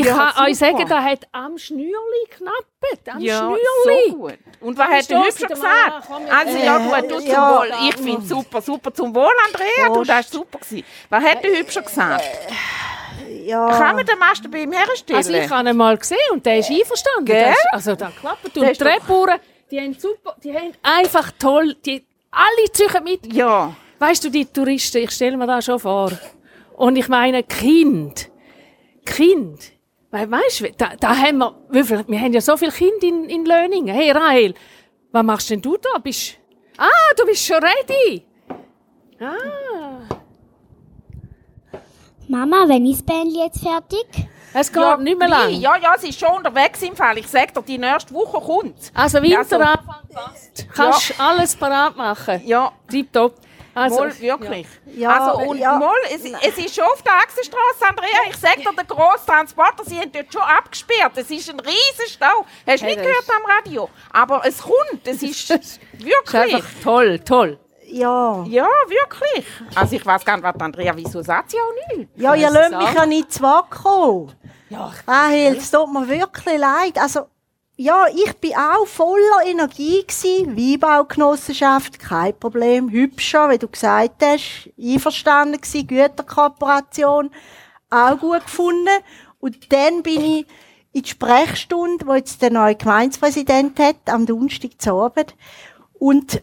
ich 0.00 0.06
Ja, 0.06 0.32
kann 0.32 0.46
euch 0.46 0.56
sagen, 0.58 0.86
da 0.88 1.02
hat 1.02 1.26
am 1.32 1.58
Schnürli 1.58 2.24
knappet, 2.30 3.08
am 3.14 3.20
Ja, 3.20 3.38
Schnürli. 3.40 4.10
so 4.10 4.16
gut. 4.16 4.38
Und 4.60 4.78
was 4.78 4.88
hat 4.88 5.10
der 5.10 5.22
Hübscher 5.24 5.46
gesagt? 5.48 6.10
Also 6.30 6.58
ja 6.58 6.78
gut, 6.78 7.10
du 7.10 7.18
zum 7.18 7.26
ja. 7.26 7.58
Wohl. 7.58 7.70
Ich 7.88 7.96
finde 7.96 8.22
es 8.22 8.28
super, 8.28 8.62
super 8.62 8.94
zum 8.94 9.14
Wohl, 9.14 9.32
Andrea. 9.46 9.86
Du, 9.88 9.92
Prost. 9.94 10.08
das 10.10 10.16
war 10.32 10.40
super. 10.40 10.58
Gewesen. 10.60 10.84
Was 11.10 11.24
hat 11.24 11.44
der 11.44 11.58
Hübscher 11.58 11.82
gesagt? 11.82 12.24
Ja. 13.44 13.68
Kann 13.78 13.96
man 13.96 14.06
den 14.06 14.18
Masten 14.18 14.50
bei 14.50 14.62
ihm 14.62 14.72
herstellen? 14.72 15.16
Also 15.18 15.32
ich 15.32 15.50
habe 15.50 15.68
ihn 15.68 15.76
mal 15.76 15.98
gesehen 15.98 16.18
und 16.32 16.46
der 16.46 16.58
ist 16.58 16.70
einverstanden. 16.70 17.24
Gell? 17.26 17.44
Das 17.44 17.72
also 17.72 17.94
da 17.96 18.10
klappt 18.18 18.44
und 18.44 18.56
die 18.56 18.72
Treppbauern, 18.72 19.40
die 19.70 19.78
haben 19.80 19.94
super, 19.98 20.36
die 20.42 20.54
haben 20.54 20.72
einfach 20.82 21.30
toll, 21.38 21.74
die 21.84 22.04
alle 22.30 22.72
ziehen 22.72 23.04
mit. 23.04 23.32
ja. 23.32 23.74
Weißt 23.98 24.24
du, 24.24 24.30
die 24.30 24.46
Touristen, 24.46 24.98
ich 24.98 25.10
stelle 25.12 25.36
mir 25.36 25.46
das 25.46 25.64
schon 25.66 25.78
vor. 25.78 26.10
Und 26.76 26.96
ich 26.96 27.08
meine, 27.08 27.42
Kind. 27.44 28.30
Kind. 29.04 29.71
Weil, 30.12 30.30
weißt 30.30 30.60
du, 30.60 30.72
da, 30.72 30.90
da 31.00 31.16
haben 31.16 31.38
wir, 31.38 31.54
wie 31.70 31.82
viel, 31.82 32.04
wir 32.06 32.20
haben 32.20 32.34
ja 32.34 32.40
so 32.42 32.54
viele 32.58 32.70
Kinder 32.70 33.02
in, 33.02 33.24
in 33.30 33.46
Löningen. 33.46 33.94
Hey, 33.94 34.10
Rahel, 34.10 34.54
was 35.10 35.22
machst 35.24 35.48
denn 35.48 35.62
du 35.62 35.78
da? 35.78 35.98
Bist, 35.98 36.36
ah, 36.76 36.86
du 37.16 37.24
bist 37.24 37.46
schon 37.46 37.56
ready. 37.56 38.26
Ah, 39.18 40.06
Mama, 42.28 42.64
wenn 42.68 42.84
ist 42.84 43.00
das 43.00 43.06
Bändchen 43.06 43.40
jetzt 43.42 43.62
fertig? 43.62 44.28
es 44.54 44.70
geht 44.70 44.82
ja, 44.82 44.96
nicht 44.98 45.18
mehr 45.18 45.28
lang. 45.28 45.50
Ja, 45.50 45.76
ja, 45.76 45.96
sie 45.98 46.10
ist 46.10 46.20
schon 46.20 46.36
unterwegs 46.36 46.82
im 46.82 46.94
Fall. 46.94 47.16
Ich 47.16 47.28
sag 47.28 47.54
dir, 47.54 47.62
die 47.62 47.78
nächste 47.78 48.12
Woche 48.12 48.38
kommt. 48.38 48.92
Also, 48.92 49.18
Ja, 49.18 49.42
so. 49.44 49.52
Winteranfang 49.52 50.08
passt. 50.12 50.66
Kannst 50.74 51.20
alles 51.20 51.56
parat 51.56 51.96
machen. 51.96 52.42
Ja, 52.44 52.70
Tipptopp. 52.90 53.34
Also, 53.74 53.98
Wohl, 54.00 54.20
wirklich. 54.20 54.66
Ja, 54.86 55.18
also, 55.18 55.48
und 55.48 55.58
ja. 55.58 55.78
mal, 55.78 55.94
es, 56.14 56.22
es 56.24 56.58
ist 56.58 56.74
schon 56.74 56.84
auf 56.84 57.00
der 57.02 57.14
Achsenstraße, 57.14 57.88
Andrea. 57.88 58.08
Ich 58.28 58.36
sag 58.36 58.56
dir, 58.56 58.70
der 58.76 58.84
grosse 58.84 59.24
Transporter, 59.26 59.84
sie 59.86 59.98
haben 59.98 60.12
dort 60.12 60.32
schon 60.32 60.42
abgesperrt. 60.42 61.12
Es 61.16 61.30
ist 61.30 61.48
ein 61.48 61.60
riesen 61.60 62.08
Stau. 62.08 62.44
Hast 62.66 62.82
du 62.82 62.86
Hey, 62.86 62.96
nicht 62.96 63.02
gehört 63.02 63.24
am 63.30 63.50
Radio? 63.50 63.88
Aber 64.12 64.42
es 64.44 64.58
kommt. 64.58 65.06
Es 65.06 65.22
ist 65.22 65.48
Das 65.50 65.60
ist 65.60 65.80
wirklich. 65.98 66.54
einfach 66.54 66.68
toll, 66.82 67.18
toll. 67.20 67.58
Ja. 67.86 68.44
Ja, 68.48 68.68
wirklich. 68.88 69.46
Also 69.74 69.96
ich 69.96 70.04
weiß 70.04 70.24
gar 70.24 70.36
nicht, 70.36 70.44
was 70.44 70.60
Andrea, 70.60 70.92
wieso 70.96 71.22
sagt 71.22 71.50
sie 71.50 71.58
auch 71.58 71.96
nicht? 71.96 72.08
Ja, 72.16 72.34
ihr 72.34 72.50
lasst 72.50 72.74
mich 72.74 72.92
ja 72.94 73.06
nicht 73.06 73.32
zu 73.32 73.42
kommen. 73.68 74.32
Ja, 74.70 74.90
Rahel, 75.06 75.56
es 75.56 75.70
tut 75.70 75.92
mir 75.92 76.08
wirklich 76.08 76.58
leid. 76.58 76.98
Also, 76.98 77.26
ja, 77.76 78.06
ich 78.14 78.32
bin 78.38 78.54
auch 78.54 78.86
voller 78.86 79.46
Energie 79.46 80.04
gsi. 80.06 80.46
Weinbaugenossenschaft, 80.46 81.98
kein 81.98 82.38
Problem. 82.38 82.90
Hübscher, 82.90 83.50
wie 83.50 83.58
du 83.58 83.68
gesagt 83.68 84.22
hast. 84.22 84.70
Einverstanden 84.78 85.60
gsi. 85.60 85.84
Güterkooperation, 85.84 87.30
auch 87.90 88.18
gut 88.18 88.44
gefunden. 88.44 89.02
Und 89.40 89.72
dann 89.72 90.02
bin 90.02 90.20
ich 90.20 90.46
in 90.92 91.02
die 91.02 91.08
Sprechstunde, 91.08 92.06
wo 92.06 92.14
jetzt 92.14 92.42
der 92.42 92.50
neue 92.50 92.76
Gemeindepräsident 92.76 93.78
hat, 93.78 93.96
am 94.06 94.26
Donnerstag 94.26 94.72
zu 94.80 94.92
Abend. 94.92 95.34
Und 95.94 96.42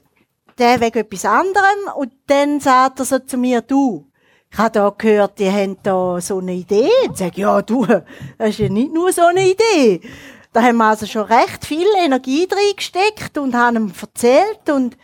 der 0.57 0.81
wegen 0.81 0.99
etwas 0.99 1.25
anderem. 1.25 1.93
Und 1.95 2.11
dann 2.27 2.59
sagt 2.59 2.99
er 2.99 3.05
so 3.05 3.19
zu 3.19 3.37
mir, 3.37 3.61
du, 3.61 4.07
ich 4.51 4.57
habe 4.57 4.71
da 4.71 4.93
gehört, 4.97 5.37
die 5.39 5.49
haben 5.49 5.77
da 5.83 6.19
so 6.19 6.39
eine 6.39 6.53
Idee. 6.53 6.89
Und 7.07 7.17
sage, 7.17 7.41
ja, 7.41 7.61
du, 7.61 7.85
das 7.85 8.49
ist 8.49 8.59
ja 8.59 8.69
nicht 8.69 8.93
nur 8.93 9.11
so 9.13 9.25
eine 9.25 9.47
Idee. 9.47 10.01
Da 10.51 10.63
haben 10.63 10.77
wir 10.77 10.85
also 10.85 11.05
schon 11.05 11.23
recht 11.23 11.65
viel 11.65 11.87
Energie 11.97 12.47
reingesteckt 12.49 13.37
und 13.37 13.53
haben 13.53 13.75
ihm 13.75 13.93
erzählt. 13.99 14.69
Und, 14.69 14.97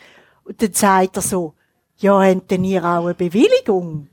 und 0.44 0.62
dann 0.62 0.74
sagt 0.74 1.18
er 1.18 1.22
so, 1.22 1.54
ja, 1.98 2.20
habt 2.20 2.52
denn 2.52 2.64
ihr 2.64 2.84
auch 2.84 3.06
eine 3.06 3.14
Bewilligung? 3.14 4.08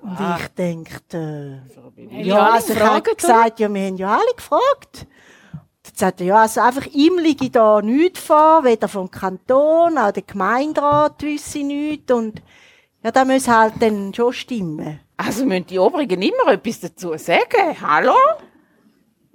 Und 0.00 0.18
ich 0.38 0.48
denke, 0.48 1.00
äh, 1.12 2.22
ja, 2.22 2.50
also 2.50 2.72
ich 2.72 2.80
habe 2.80 3.14
gesagt, 3.14 3.60
ja, 3.60 3.72
wir 3.72 3.86
haben 3.86 3.96
ja 3.96 4.14
alle 4.14 4.34
gefragt. 4.36 5.06
Dann 5.82 5.94
sagt 5.94 6.20
er, 6.20 6.26
ja, 6.26 6.42
also 6.42 6.60
einfach 6.60 6.86
ihm 6.86 7.18
liege 7.18 7.50
da 7.50 7.82
nichts 7.82 8.20
vor, 8.20 8.64
weder 8.64 8.88
vom 8.88 9.10
Kanton, 9.10 9.98
auch 9.98 10.12
der 10.12 10.22
Gemeinderat 10.22 11.22
wisse 11.22 11.58
nichts. 11.58 12.12
Und 12.12 12.42
ja, 13.02 13.10
da 13.10 13.24
muss 13.24 13.48
halt 13.48 13.74
dann 13.80 14.14
schon 14.14 14.32
stimmen. 14.32 15.00
Also 15.16 15.44
müssen 15.44 15.66
die 15.66 15.78
Obrigen 15.78 16.22
immer 16.22 16.52
etwas 16.52 16.80
dazu 16.80 17.16
sagen. 17.16 17.76
Hallo? 17.80 18.14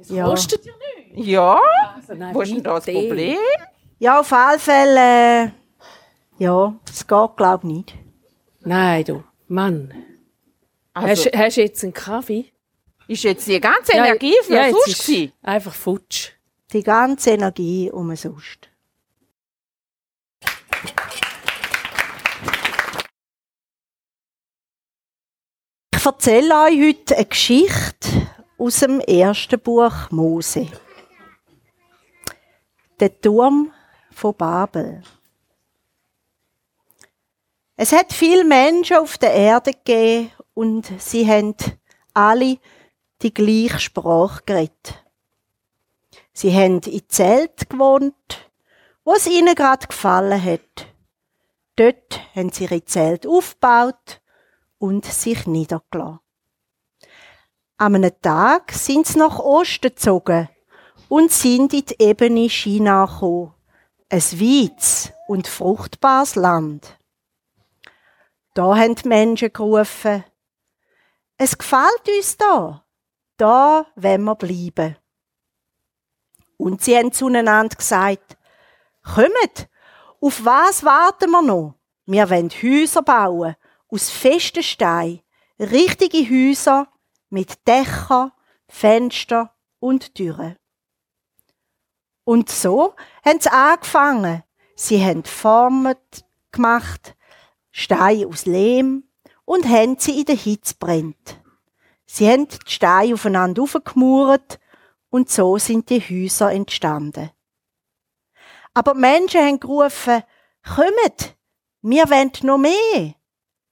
Ja, 0.10 0.26
kostet 0.26 0.66
ja 0.66 0.74
nichts. 1.08 1.28
Ja? 1.28 1.60
Also, 1.96 2.14
nein, 2.14 2.34
Wo 2.36 2.42
ist 2.42 2.52
denn 2.52 2.64
das. 2.64 2.86
Problem? 2.86 3.38
ja 4.00 4.20
auf 4.20 4.32
alle 4.34 4.60
Fälle, 4.60 5.46
äh, 5.46 5.52
ja, 6.38 6.74
das 6.86 7.08
geht, 7.08 7.38
glaube 7.38 7.68
ich, 7.68 7.74
nicht. 7.74 7.94
Nein, 8.62 9.04
du, 9.06 9.24
Mann. 9.48 9.94
Also, 10.94 11.26
Hast, 11.26 11.38
hast 11.38 11.58
du 11.58 11.62
jetzt 11.62 11.84
einen 11.84 11.94
Kaffee? 11.94 12.46
ist 13.08 13.24
jetzt 13.24 13.48
die 13.48 13.60
ganze 13.60 13.94
Energie 13.94 14.36
für 14.44 14.54
ja, 14.54 14.70
sonst 14.72 14.88
ist 14.88 15.06
gewesen? 15.06 15.34
Einfach 15.42 15.74
futsch. 15.74 16.32
Die 16.72 16.84
ganze 16.84 17.32
Energie 17.32 17.92
umsonst. 17.92 18.70
Ich 25.96 26.06
erzähle 26.06 26.54
euch 26.64 26.82
heute 26.82 27.16
eine 27.16 27.26
Geschichte 27.26 28.23
aus 28.58 28.80
dem 28.80 29.00
ersten 29.00 29.60
Buch 29.60 30.12
Mose. 30.12 30.68
Der 33.00 33.20
Turm 33.20 33.72
von 34.12 34.36
Babel. 34.36 35.04
Es 37.76 37.92
hat 37.92 38.14
viele 38.14 38.46
Menschen 38.46 38.98
auf 38.98 39.18
der 39.18 39.34
Erde 39.34 39.74
gegeben 39.74 40.32
und 40.54 40.92
sie 41.00 41.28
haben 41.28 41.56
alle 42.14 42.60
die 43.22 43.34
gleiche 43.34 43.80
Sprache 43.80 44.44
geredet. 44.46 45.04
Sie 46.34 46.54
haben 46.54 46.80
in 46.82 47.10
Zelt 47.10 47.70
gewohnt, 47.70 48.52
wo 49.04 49.14
es 49.14 49.28
ihnen 49.28 49.56
gerade 49.56 49.88
gefallen 49.88 50.44
hat. 50.44 50.88
Dort 51.76 52.22
haben 52.36 52.52
sie 52.52 52.66
ihre 52.66 52.86
Zelt 52.86 53.26
aufgebaut 53.26 54.22
und 54.78 55.06
sich 55.06 55.48
niedergelassen. 55.48 56.23
An 57.84 57.96
einem 57.96 58.14
Tag 58.22 58.72
sind 58.72 59.08
sie 59.08 59.20
nach 59.20 59.40
Osten 59.40 59.90
gezogen 59.90 60.48
und 61.10 61.34
sind 61.34 61.74
in 61.74 61.84
die 61.84 62.02
Ebene 62.02 62.48
China 62.48 63.04
gekommen. 63.04 63.54
Ein 64.10 64.22
weites 64.22 65.12
und 65.28 65.50
fruchtbares 65.50 66.36
Land. 66.36 66.98
Da 68.54 68.78
haben 68.78 68.96
die 68.96 69.06
Menschen 69.10 69.52
gerufen, 69.52 70.24
es 71.36 71.58
gefällt 71.58 72.08
uns 72.08 72.38
da, 72.38 72.86
da 73.36 73.86
wollen 73.98 74.24
wir 74.24 74.36
bleiben. 74.36 74.96
Und 76.56 76.82
sie 76.84 76.96
haben 76.96 77.12
zueinander 77.12 77.76
gesagt, 77.76 78.38
kommt, 79.04 79.68
auf 80.22 80.46
was 80.46 80.86
warten 80.86 81.32
wir 81.32 81.42
noch? 81.42 81.76
Wir 82.06 82.30
wollen 82.30 82.50
Häuser 82.50 83.02
bauen, 83.02 83.58
aus 83.90 84.10
festen 84.10 84.64
Steinen, 84.64 85.20
richtige 85.60 86.20
Häuser 86.20 86.88
mit 87.34 87.68
Dächern, 87.68 88.32
Fenstern 88.68 89.50
und 89.80 90.14
Türen. 90.14 90.56
Und 92.24 92.50
so 92.50 92.94
haben 93.26 93.42
sie 93.42 93.52
angefangen. 93.52 94.44
Sie 94.76 95.04
haben 95.04 95.24
Formen 95.24 95.96
gemacht, 96.52 97.16
Steine 97.72 98.28
aus 98.28 98.46
Lehm 98.46 99.10
und 99.46 99.68
haben 99.68 99.98
sie 99.98 100.20
in 100.20 100.26
der 100.26 100.36
Hitze 100.36 100.76
brennt. 100.80 101.42
Sie 102.06 102.30
haben 102.30 102.48
die 102.48 102.58
Steine 102.68 103.16
aufeinander 103.16 103.64
aufgemauert 103.64 104.60
und 105.10 105.30
so 105.30 105.58
sind 105.58 105.90
die 105.90 106.02
Häuser 106.02 106.52
entstanden. 106.52 107.32
Aber 108.76 108.94
die 108.94 109.00
Menschen 109.00 109.42
haben 109.42 109.60
gerufen, 109.60 110.22
kommt, 110.64 111.36
wir 111.82 112.10
wollen 112.10 112.32
noch 112.44 112.60
mehr. 112.60 113.16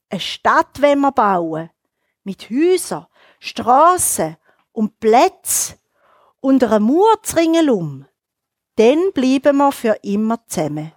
Eine 0.10 0.20
Stadt 0.20 0.82
wollen 0.82 1.02
wir 1.02 1.12
bauen. 1.12 1.70
Mit 2.24 2.50
Häusern, 2.50 3.08
Strassen 3.44 4.38
und 4.72 5.00
Plätzen 5.00 5.80
und 6.42 6.64
einer 6.64 6.80
Mauer 6.80 7.18
um. 7.72 8.06
Dann 8.76 9.12
bleiben 9.14 9.58
wir 9.58 9.72
für 9.72 9.98
immer 10.04 10.46
zusammen. 10.48 10.92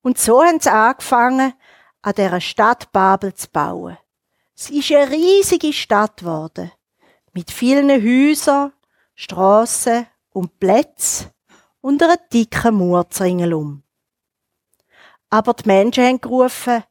Und 0.00 0.18
so 0.18 0.42
haben 0.42 0.58
sie 0.58 0.72
angefangen, 0.72 1.52
an 2.00 2.14
dieser 2.14 2.40
Stadt 2.40 2.90
Babel 2.92 3.34
zu 3.34 3.48
bauen. 3.50 3.98
Es 4.56 4.70
ist 4.70 4.90
eine 4.90 5.10
riesige 5.10 5.72
Stadt 5.72 6.16
geworden. 6.16 6.72
Mit 7.34 7.50
vielen 7.50 7.90
Häusern, 7.90 8.72
Strassen 9.14 10.06
und 10.30 10.58
Plätzen 10.58 11.30
und 11.82 12.02
einer 12.02 12.16
dicken 12.16 12.74
Mauer 12.74 13.06
um. 13.54 13.82
Aber 15.28 15.52
die 15.52 15.68
Menschen 15.68 16.04
haben 16.04 16.20
gerufen, 16.22 16.84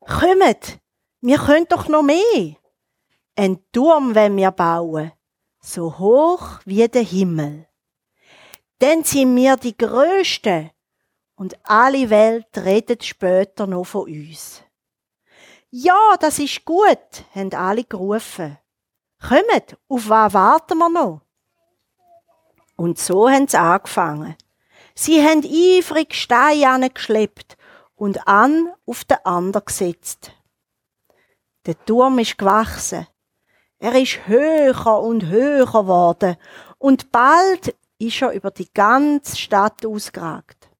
kommt, 0.00 0.78
wir 1.20 1.38
können 1.38 1.66
doch 1.68 1.88
noch 1.88 2.02
mehr. 2.02 2.56
Ein 3.38 3.58
Turm 3.70 4.14
wollen 4.14 4.34
wir 4.38 4.50
bauen, 4.50 5.12
so 5.60 5.98
hoch 5.98 6.60
wie 6.64 6.88
der 6.88 7.02
Himmel. 7.02 7.68
Dann 8.78 9.04
sind 9.04 9.36
wir 9.36 9.58
die 9.58 9.76
Größten 9.76 10.70
und 11.34 11.54
alle 11.64 12.08
Welt 12.08 12.46
redet 12.56 13.04
später 13.04 13.66
noch 13.66 13.84
von 13.84 14.04
uns. 14.04 14.62
Ja, 15.68 16.16
das 16.18 16.38
ist 16.38 16.64
gut, 16.64 17.24
haben 17.34 17.52
alle 17.52 17.84
gerufen. 17.84 18.56
Kommt, 19.20 19.76
auf 19.86 20.08
was 20.08 20.32
warten 20.32 20.78
wir 20.78 20.88
noch? 20.88 21.20
Und 22.76 22.98
so 22.98 23.28
haben 23.28 23.48
sie 23.48 23.58
angefangen. 23.58 24.34
Sie 24.94 25.22
haben 25.22 25.44
eifrig 25.44 26.14
Steine 26.14 26.88
geschleppt 26.88 27.58
und 27.96 28.26
an 28.26 28.72
auf 28.86 29.04
den 29.04 29.18
anderen 29.24 29.66
gesetzt. 29.66 30.32
Der 31.66 31.78
Turm 31.84 32.18
ist 32.18 32.38
gewachsen. 32.38 33.06
Er 33.78 33.94
ist 33.94 34.26
höher 34.26 35.00
und 35.00 35.26
höher 35.26 35.66
geworden 35.66 36.36
und 36.78 37.12
bald 37.12 37.74
ist 37.98 38.22
er 38.22 38.32
über 38.32 38.50
die 38.50 38.72
ganze 38.72 39.36
Stadt 39.36 39.84
ausgeragt. 39.84 40.70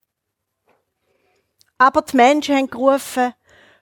Aber 1.79 2.03
die 2.03 2.17
Menschen 2.17 2.57
haben 2.57 2.71
gerufen, 2.71 3.35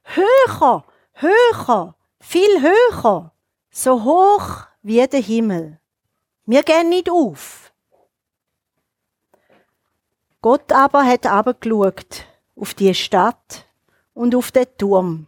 höher, 0.03 0.85
höher, 1.13 1.95
viel 2.21 2.61
höher, 2.61 3.33
so 3.71 4.03
hoch 4.03 4.67
wie 4.83 5.07
der 5.07 5.21
Himmel. 5.21 5.79
Wir 6.47 6.63
gehen 6.63 6.89
nicht 6.89 7.09
auf. 7.09 7.73
Gott 10.43 10.73
aber 10.73 11.05
hat 11.05 11.27
abgeschaut 11.27 12.27
auf 12.57 12.75
die 12.75 12.95
Stadt 12.95 13.67
und 14.13 14.35
auf 14.35 14.53
den 14.53 14.67
Turm. 14.77 15.27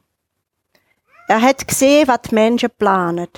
Er 1.28 1.40
hat 1.40 1.66
gesehen, 1.66 2.06
was 2.06 2.22
die 2.22 2.34
Menschen 2.34 2.70
planen. 2.70 3.28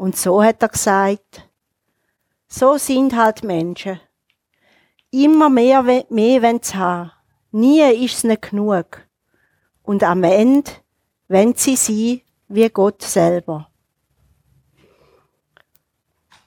Und 0.00 0.16
so 0.16 0.42
hat 0.42 0.62
er 0.62 0.70
gesagt, 0.70 1.46
so 2.48 2.78
sind 2.78 3.14
halt 3.14 3.44
Menschen. 3.44 4.00
Immer 5.10 5.50
mehr, 5.50 5.82
mehr 5.82 6.42
wollen 6.42 6.62
sie 6.62 6.74
haben. 6.74 7.12
Nie 7.50 7.82
ist 7.82 8.14
es 8.14 8.24
nicht 8.24 8.48
genug. 8.48 9.06
Und 9.82 10.02
am 10.02 10.22
Ende 10.22 10.70
wollen 11.28 11.54
sie 11.54 11.76
sein 11.76 12.22
wie 12.48 12.70
Gott 12.70 13.02
selber. 13.02 13.68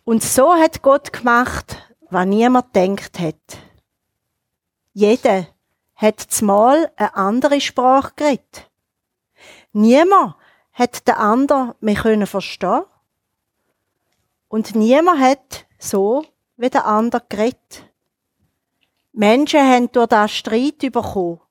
Und 0.04 0.24
so 0.24 0.56
hat 0.56 0.82
Gott 0.82 1.14
gemacht, 1.14 1.78
was 2.10 2.26
niemand 2.26 2.76
denkt 2.76 3.20
hat. 3.20 3.60
Jeder 4.94 5.46
hat 5.94 6.20
zumal 6.20 6.92
eine 6.96 7.16
andere 7.16 7.62
Sprache 7.62 8.14
geredet. 8.16 8.72
Niemand 9.74 10.38
hat 10.72 11.08
den 11.08 11.14
anderen 11.14 11.76
mehr 11.82 12.02
können 12.02 12.26
verstehen. 12.26 12.86
Und 14.54 14.76
niemand 14.76 15.20
hat 15.20 15.66
so 15.80 16.24
wie 16.58 16.70
der 16.70 16.86
andere 16.86 17.26
geredet. 17.28 17.92
Menschen 19.12 19.60
haben 19.60 19.92
durch 19.92 20.06
das 20.06 20.32
Streit 20.32 20.78
bekommen. 20.78 21.42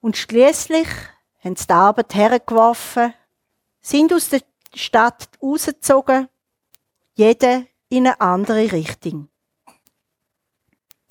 Und 0.00 0.16
schließlich 0.16 0.88
haben 1.44 1.54
sie 1.54 1.68
die 1.68 1.72
Arbeit 1.72 2.16
hergeworfen, 2.16 3.14
sind 3.80 4.12
aus 4.12 4.30
der 4.30 4.40
Stadt 4.74 5.28
rausgezogen, 5.40 6.28
jeder 7.14 7.66
in 7.88 8.08
eine 8.08 8.20
andere 8.20 8.72
Richtung. 8.72 9.28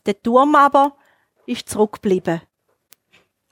Der 0.06 0.22
Turm 0.22 0.56
aber 0.56 0.98
ist 1.46 1.70
zurückgeblieben. 1.70 2.42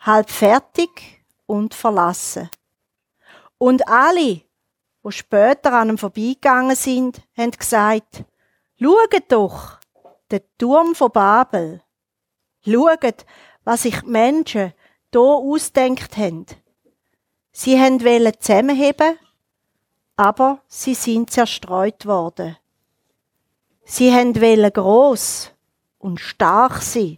Halb 0.01 0.29
fertig 0.29 1.23
und 1.45 1.73
verlassen. 1.73 2.49
Und 3.57 3.87
alle, 3.87 4.41
die 5.03 5.11
später 5.11 5.73
an 5.73 5.89
ihm 5.89 5.97
vorbeigegangen 5.97 6.75
sind, 6.75 7.21
haben 7.35 7.51
gesagt, 7.51 8.23
schaut 8.79 9.23
doch, 9.29 9.79
der 10.29 10.41
Turm 10.57 10.95
von 10.95 11.11
Babel. 11.11 11.81
Schaut, 12.65 13.25
was 13.63 13.83
sich 13.83 14.01
die 14.01 14.07
Menschen 14.07 14.73
hier 15.11 15.21
ausdenkt 15.21 16.17
haben. 16.17 16.45
Sie 17.51 17.77
wollen 17.77 18.33
zusammenheben, 18.39 19.17
aber 20.15 20.61
sie 20.67 20.93
sind 20.93 21.31
zerstreut 21.31 22.05
worden. 22.05 22.57
Sie 23.83 24.11
wollen 24.11 24.71
gross 24.71 25.51
und 25.97 26.19
stark 26.19 26.81
sein. 26.81 27.17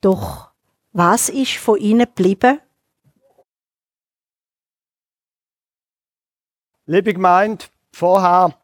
Doch 0.00 0.50
was 0.92 1.28
ist 1.28 1.56
von 1.56 1.78
ihnen 1.78 2.06
geblieben? 2.06 2.60
Liebe 6.88 7.12
Gemeinde, 7.12 7.64
vorher, 7.92 8.54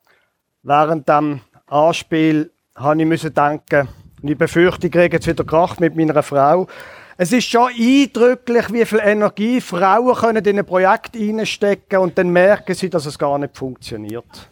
während 0.63 1.09
dem 1.09 1.41
Anspiel, 1.67 2.53
habe 2.77 3.03
ich 3.03 3.33
danken. 3.35 3.89
Und 4.23 4.31
ich 4.31 4.39
befürchte, 4.39 4.87
ich 4.87 4.93
kriege 4.93 5.17
jetzt 5.17 5.27
wieder 5.27 5.43
Krach 5.43 5.81
mit 5.81 5.97
meiner 5.97 6.23
Frau. 6.23 6.69
Es 7.17 7.33
ist 7.33 7.49
schon 7.49 7.73
eindrücklich, 7.77 8.73
wie 8.73 8.85
viel 8.85 9.01
Energie 9.03 9.61
Frauen 9.61 10.15
können 10.15 10.45
in 10.45 10.61
ein 10.61 10.65
Projekt 10.65 11.17
einstecken 11.17 11.99
und 11.99 12.17
dann 12.17 12.31
merken 12.31 12.77
sie, 12.77 12.89
dass 12.89 13.07
es 13.07 13.19
gar 13.19 13.37
nicht 13.39 13.57
funktioniert. 13.57 14.49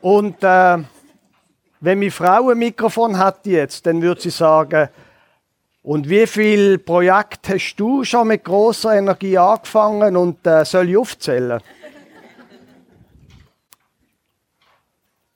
Und 0.00 0.40
äh, 0.44 0.78
wenn 1.80 1.98
meine 1.98 2.12
Frau 2.12 2.50
ein 2.50 2.58
Mikrofon 2.58 3.18
hat 3.18 3.44
jetzt, 3.46 3.86
dann 3.86 4.00
würde 4.00 4.20
sie 4.20 4.30
sagen, 4.30 4.88
und 5.82 6.08
wie 6.08 6.26
viele 6.26 6.78
Projekte 6.78 7.54
hast 7.54 7.76
du 7.76 8.04
schon 8.04 8.28
mit 8.28 8.44
großer 8.44 8.94
Energie 8.94 9.36
angefangen 9.36 10.16
und 10.16 10.46
äh, 10.46 10.64
soll 10.64 10.88
ich 10.88 10.96
aufzählen? 10.96 11.60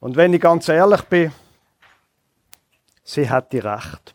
und 0.00 0.16
wenn 0.16 0.32
ich 0.34 0.40
ganz 0.40 0.68
ehrlich 0.68 1.02
bin, 1.02 1.32
sie 3.02 3.28
hat 3.28 3.52
die 3.52 3.58
Recht. 3.58 4.14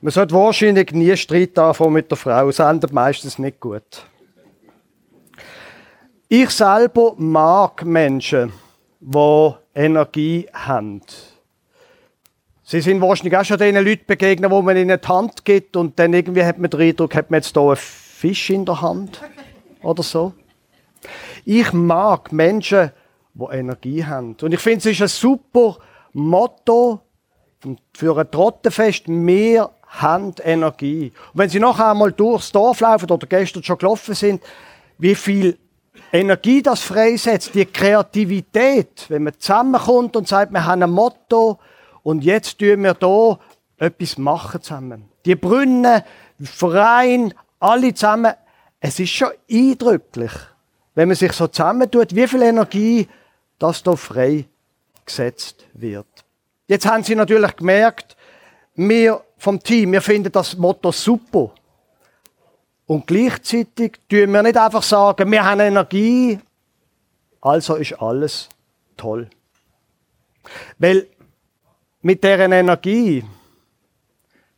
Man 0.00 0.10
sollte 0.10 0.34
wahrscheinlich 0.34 0.92
nie 0.92 1.16
Streit 1.16 1.58
anfangen 1.58 1.92
mit 1.92 2.10
der 2.10 2.16
Frau, 2.16 2.48
es 2.48 2.58
endet 2.58 2.92
meistens 2.92 3.38
nicht 3.38 3.60
gut. 3.60 4.04
Ich 6.28 6.50
selber 6.50 7.14
mag 7.16 7.84
Menschen, 7.84 8.52
die 9.00 9.52
Energie 9.74 10.48
haben. 10.52 11.02
Sie 12.70 12.80
sind 12.80 13.00
wahrscheinlich 13.00 13.36
auch 13.36 13.44
schon 13.44 13.58
den 13.58 13.74
Leuten 13.74 14.04
begegnet, 14.06 14.48
wo 14.48 14.62
man 14.62 14.76
ihnen 14.76 15.00
die 15.00 15.08
Hand 15.08 15.44
gibt 15.44 15.76
und 15.76 15.98
dann 15.98 16.12
irgendwie 16.12 16.44
hat 16.44 16.56
man 16.56 16.70
den 16.70 16.80
Eindruck, 16.80 17.16
hat 17.16 17.28
man 17.28 17.38
jetzt 17.38 17.52
hier 17.52 17.62
eine 17.62 17.74
Fisch 17.74 18.48
in 18.48 18.64
der 18.64 18.80
Hand 18.80 19.20
oder 19.82 20.04
so. 20.04 20.34
Ich 21.44 21.72
mag 21.72 22.30
Menschen, 22.30 22.92
die 23.34 23.44
Energie 23.56 24.04
haben. 24.04 24.36
Und 24.40 24.54
ich 24.54 24.60
finde, 24.60 24.78
es 24.78 24.86
ist 24.86 25.02
ein 25.02 25.08
super 25.08 25.78
Motto 26.12 27.00
für 27.92 28.16
ein 28.16 28.30
Trottenfest. 28.30 29.08
Wir 29.08 29.68
haben 29.88 30.32
Energie. 30.44 31.12
Und 31.32 31.40
wenn 31.40 31.48
Sie 31.48 31.58
nachher 31.58 31.90
einmal 31.90 32.12
durchs 32.12 32.52
Dorf 32.52 32.78
laufen 32.78 33.10
oder 33.10 33.26
gestern 33.26 33.64
schon 33.64 33.78
gelaufen 33.78 34.14
sind, 34.14 34.44
wie 34.96 35.16
viel 35.16 35.58
Energie 36.12 36.62
das 36.62 36.82
freisetzt, 36.82 37.52
die 37.52 37.66
Kreativität, 37.66 39.06
wenn 39.08 39.24
man 39.24 39.34
zusammenkommt 39.40 40.14
und 40.14 40.28
sagt, 40.28 40.52
wir 40.52 40.64
haben 40.64 40.84
ein 40.84 40.90
Motto 40.90 41.58
und 42.02 42.24
jetzt 42.24 42.58
tun 42.58 42.82
wir 42.82 42.96
hier 42.98 43.38
etwas 43.78 44.18
machen 44.18 44.62
zusammen. 44.62 45.08
Die 45.24 45.34
Brunnen, 45.34 46.02
Verein, 46.40 47.34
alle 47.58 47.94
zusammen. 47.94 48.34
Es 48.80 48.98
ist 48.98 49.10
schon 49.10 49.30
eindrücklich, 49.50 50.32
wenn 50.94 51.08
man 51.08 51.16
sich 51.16 51.32
so 51.32 51.46
zusammentut, 51.46 52.14
wie 52.14 52.26
viel 52.26 52.42
Energie 52.42 53.08
das 53.58 53.82
hier 53.82 53.96
frei 53.96 54.46
gesetzt 55.04 55.66
wird. 55.74 56.06
Jetzt 56.66 56.86
haben 56.86 57.02
Sie 57.02 57.14
natürlich 57.14 57.56
gemerkt, 57.56 58.16
wir 58.74 59.22
vom 59.36 59.62
Team, 59.62 59.92
wir 59.92 60.02
finden 60.02 60.32
das 60.32 60.56
Motto 60.56 60.92
super. 60.92 61.52
Und 62.86 63.06
gleichzeitig 63.06 63.98
tun 64.08 64.32
wir 64.32 64.42
nicht 64.42 64.56
einfach 64.56 64.82
sagen, 64.82 65.30
wir 65.30 65.44
haben 65.44 65.60
Energie, 65.60 66.38
also 67.40 67.76
ist 67.76 68.00
alles 68.00 68.48
toll. 68.96 69.28
Weil 70.78 71.06
mit 72.02 72.24
deren 72.24 72.52
Energie, 72.52 73.24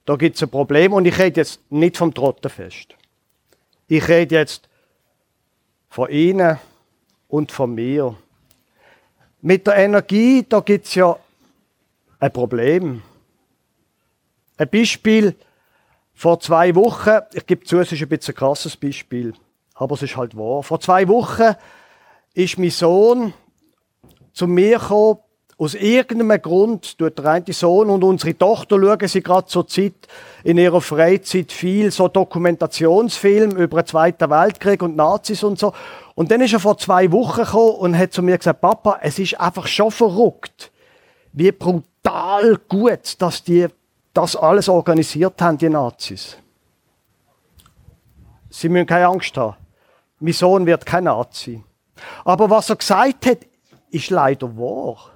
da 0.04 0.16
gibt 0.16 0.37
es 0.37 0.42
ein 0.42 0.50
Problem 0.50 0.92
und 0.92 1.06
ich 1.06 1.18
rede 1.18 1.40
jetzt 1.40 1.61
nicht 1.70 1.96
vom 1.96 2.12
Trottenfest. 2.12 2.94
Ich 3.88 4.08
rede 4.08 4.37
jetzt 4.37 4.68
von 5.88 6.11
Ihnen 6.11 6.58
und 7.28 7.52
von 7.52 7.75
mir. 7.75 8.16
Mit 9.40 9.66
der 9.66 9.76
Energie, 9.76 10.44
da 10.49 10.61
gibt 10.61 10.87
es 10.87 10.94
ja 10.94 11.16
ein 12.18 12.32
Problem. 12.32 13.02
Ein 14.56 14.68
Beispiel 14.68 15.34
vor 16.14 16.38
zwei 16.40 16.75
Wochen, 16.75 17.18
ich 17.32 17.46
gebe 17.46 17.64
zu, 17.64 17.80
es 17.80 17.90
ist 17.90 18.02
ein 18.02 18.08
bisschen 18.08 18.34
ein 18.34 18.38
krasses 18.38 18.76
Beispiel, 18.76 19.34
aber 19.75 19.94
es 19.94 20.02
ist 20.02 20.16
halt 20.16 20.37
wahr. 20.37 20.62
Vor 20.62 20.80
zwei 20.80 21.08
Wochen 21.08 21.54
ist 22.34 22.58
mein 22.58 22.70
Sohn 22.70 23.34
zu 24.32 24.46
mir 24.46 24.78
gekommen 24.78 25.18
aus 25.59 25.75
irgendeinem 25.75 26.40
Grund 26.40 26.99
tut 26.99 27.18
der 27.18 27.26
eine 27.26 27.52
Sohn 27.52 27.90
und 27.90 28.02
unsere 28.02 28.37
Tochter 28.37 28.80
schauen 28.80 29.09
sie 29.09 29.23
gerade 29.23 29.47
zur 29.47 29.66
Zeit 29.68 29.94
in 30.42 30.59
ihrer 30.59 30.80
Freizeit 30.80 31.52
viel 31.52 31.90
so 31.90 32.09
Dokumentationsfilm 32.09 33.52
über 33.52 33.82
den 33.82 33.87
Zweiten 33.87 34.30
Weltkrieg 34.30 34.82
und 34.82 34.97
Nazis 34.97 35.44
und 35.44 35.59
so. 35.59 35.73
Und 36.14 36.30
dann 36.30 36.40
ist 36.40 36.52
er 36.52 36.61
vor 36.61 36.78
zwei 36.78 37.11
Wochen 37.12 37.42
gekommen 37.42 37.76
und 37.76 37.99
hat 37.99 38.12
zu 38.12 38.23
mir 38.23 38.38
gesagt, 38.38 38.61
Papa, 38.61 38.99
es 39.02 39.18
ist 39.18 39.38
einfach 39.38 39.66
schon 39.66 39.90
verrückt, 39.90 40.73
wie 41.32 41.52
brutal 41.52 42.59
gut, 42.68 43.21
dass 43.21 43.44
die 43.44 43.68
das 44.12 44.37
alles 44.37 44.68
organisiert 44.68 45.40
haben, 45.40 45.59
die 45.59 45.68
Nazis. 45.68 46.37
Sie 48.50 48.68
müssen 48.68 48.87
keine 48.87 49.06
Angst 49.06 49.37
haben. 49.37 49.56
Mein 50.21 50.35
Sohn 50.35 50.66
wird 50.66 50.85
kein 50.85 51.04
Nazi. 51.04 51.62
Aber 52.25 52.50
was 52.50 52.68
er 52.68 52.76
gesagt 52.76 53.26
hat, 53.26 53.38
ist 53.90 54.11
leider 54.11 54.56
wahr. 54.56 55.12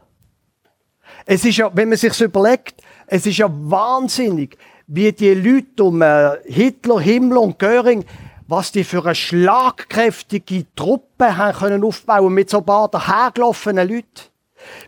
Es 1.24 1.44
ist 1.44 1.56
ja, 1.56 1.70
wenn 1.74 1.88
man 1.88 1.98
sich 1.98 2.20
überlegt, 2.20 2.82
es 3.06 3.26
ist 3.26 3.38
ja 3.38 3.48
wahnsinnig, 3.50 4.56
wie 4.86 5.12
die 5.12 5.34
Leute 5.34 5.84
um 5.84 6.02
äh, 6.02 6.36
Hitler, 6.44 7.00
Himmler 7.00 7.40
und 7.40 7.58
Göring, 7.58 8.04
was 8.48 8.72
die 8.72 8.84
für 8.84 9.04
eine 9.04 9.14
schlagkräftige 9.14 10.66
Truppe 10.76 11.36
haben 11.36 11.58
können 11.58 11.84
aufbauen 11.84 12.32
mit 12.32 12.50
so 12.50 12.58
ein 12.58 12.64
paar 12.64 12.88
dahergelaufenen 12.88 13.88
Leuten. 13.88 14.30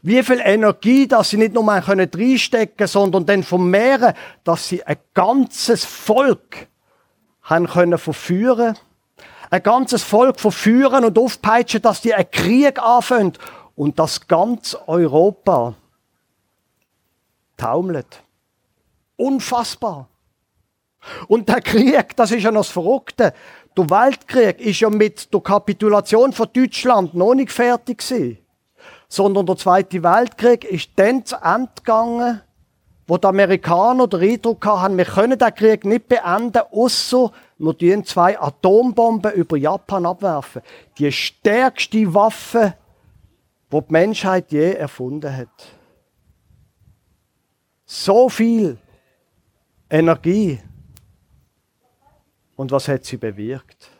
Wie 0.02 0.22
viel 0.22 0.40
Energie, 0.42 1.06
dass 1.06 1.30
sie 1.30 1.36
nicht 1.36 1.54
nur 1.54 1.64
mal 1.64 1.82
können 1.82 2.08
reinstecken, 2.12 2.86
sondern 2.86 3.26
dann 3.26 3.42
vermehren, 3.42 4.14
dass 4.44 4.68
sie 4.68 4.84
ein 4.84 4.96
ganzes 5.14 5.84
Volk 5.84 6.68
haben 7.42 7.66
können 7.66 7.98
verführen, 7.98 8.76
ein 9.50 9.62
ganzes 9.62 10.02
Volk 10.02 10.38
verführen 10.38 11.04
und 11.04 11.18
aufpeitschen, 11.18 11.82
dass 11.82 12.00
die 12.00 12.14
einen 12.14 12.30
Krieg 12.30 12.80
anfangen 12.80 13.32
und 13.74 13.98
das 13.98 14.26
ganz 14.26 14.76
Europa 14.86 15.74
taumelt. 17.58 18.22
Unfassbar. 19.16 20.08
Und 21.28 21.48
der 21.48 21.60
Krieg, 21.60 22.16
das 22.16 22.30
ist 22.30 22.42
ja 22.42 22.50
noch 22.50 22.60
das 22.60 22.70
Verrückte. 22.70 23.34
Der 23.76 23.90
Weltkrieg 23.90 24.60
ist 24.60 24.80
ja 24.80 24.90
mit 24.90 25.32
der 25.32 25.40
Kapitulation 25.40 26.32
von 26.32 26.48
Deutschland 26.52 27.14
noch 27.14 27.34
nicht 27.34 27.52
fertig 27.52 27.98
gewesen. 27.98 28.38
Sondern 29.08 29.46
der 29.46 29.56
Zweite 29.56 30.02
Weltkrieg 30.02 30.64
ist 30.64 30.90
dann 30.96 31.24
zu 31.24 31.36
Ende 31.36 31.70
gegangen, 31.76 32.40
wo 33.06 33.16
die 33.16 33.26
Amerikaner 33.26 34.06
den 34.06 34.20
Eindruck 34.20 34.66
hatten, 34.66 34.98
wir 34.98 35.04
können 35.06 35.38
den 35.38 35.54
Krieg 35.54 35.84
nicht 35.84 36.08
beenden, 36.08 36.62
außer 36.70 37.32
wir 37.56 37.78
tun 37.78 38.04
zwei 38.04 38.38
Atombomben 38.38 39.32
über 39.32 39.56
Japan 39.56 40.04
abwerfen. 40.04 40.62
Die 40.98 41.10
stärkste 41.10 42.12
Waffe, 42.12 42.74
die 43.72 43.80
die 43.80 43.92
Menschheit 43.92 44.52
je 44.52 44.72
erfunden 44.72 45.34
hat 45.34 45.77
so 47.88 48.28
viel 48.28 48.76
Energie. 49.88 50.60
Und 52.54 52.70
was 52.70 52.86
hat 52.86 53.04
sie 53.04 53.16
bewirkt? 53.16 53.90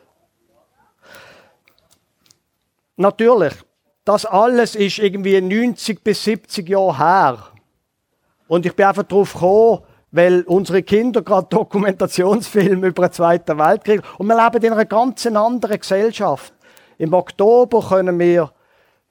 Natürlich, 2.97 3.53
das 4.05 4.25
alles 4.25 4.75
ist 4.75 4.99
irgendwie 4.99 5.41
90 5.41 6.03
bis 6.03 6.23
70 6.23 6.69
Jahre 6.69 6.97
her. 6.97 7.47
Und 8.47 8.65
ich 8.65 8.75
bin 8.75 8.85
einfach 8.85 9.03
darauf 9.03 9.33
gekommen, 9.33 9.81
weil 10.11 10.41
unsere 10.43 10.83
Kinder 10.83 11.21
gerade 11.21 11.47
Dokumentationsfilme 11.49 12.87
über 12.87 13.07
den 13.07 13.13
Zweiten 13.13 13.57
Weltkrieg 13.57 14.01
und 14.17 14.27
wir 14.27 14.35
leben 14.35 14.65
in 14.65 14.73
einer 14.73 14.85
ganz 14.85 15.25
anderen 15.25 15.79
Gesellschaft. 15.79 16.53
Im 16.97 17.13
Oktober 17.13 17.81
können 17.87 18.19
wir 18.19 18.51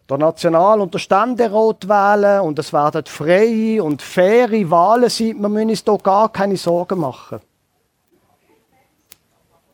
der 0.09 0.19
National- 0.19 0.81
und 0.81 0.95
der 0.95 0.99
Ständerat 0.99 1.87
wählen 1.89 2.41
und 2.41 2.59
es 2.59 2.73
werden 2.73 3.05
freie 3.05 3.83
und 3.83 4.01
faire 4.01 4.71
Wahlen 4.71 5.11
sein. 5.11 5.41
Wir 5.41 5.49
müssen 5.49 5.71
uns 5.71 5.85
hier 5.85 5.99
gar 5.99 6.33
keine 6.33 6.57
Sorgen 6.57 7.01
machen. 7.01 7.41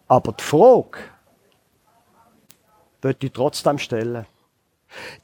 Aber 0.08 0.32
die 0.32 0.42
Frage 0.42 0.98
würde 3.00 3.26
ich 3.26 3.32
trotzdem 3.32 3.78
stellen. 3.78 4.26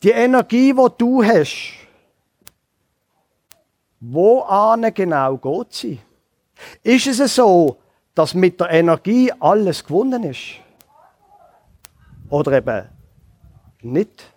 Die 0.03 0.11
Energie, 0.11 0.73
die 0.73 0.89
du 0.99 1.25
hast, 1.25 1.73
wo 4.01 4.45
genau 4.95 5.37
geht 5.37 5.73
sie? 5.73 6.01
Ist 6.83 7.07
es 7.07 7.35
so, 7.35 7.77
dass 8.15 8.35
mit 8.35 8.61
der 8.61 8.71
Energie 8.71 9.33
alles 9.39 9.85
gewonnen 9.85 10.25
ist? 10.25 10.57
Oder 12.29 12.53
eben 12.53 12.89
nicht? 13.83 14.30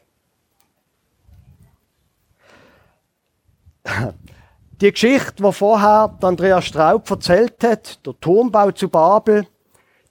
Die 4.82 4.92
Geschichte, 4.92 5.44
die 5.44 5.52
vorher 5.52 6.18
Andreas 6.22 6.66
Straub 6.66 7.10
erzählt 7.10 7.64
hat, 7.64 8.06
der 8.06 8.20
Turmbau 8.20 8.72
zu 8.72 8.90
Babel, 8.90 9.48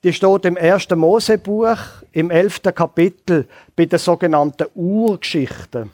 die 0.02 0.12
steht 0.12 0.44
im 0.44 0.56
ersten 0.56 0.98
Mosebuch 0.98 1.78
im 2.12 2.30
elften 2.30 2.74
Kapitel 2.74 3.48
bei 3.76 3.86
den 3.86 3.98
sogenannten 3.98 4.66
Urgeschichten. 4.74 5.90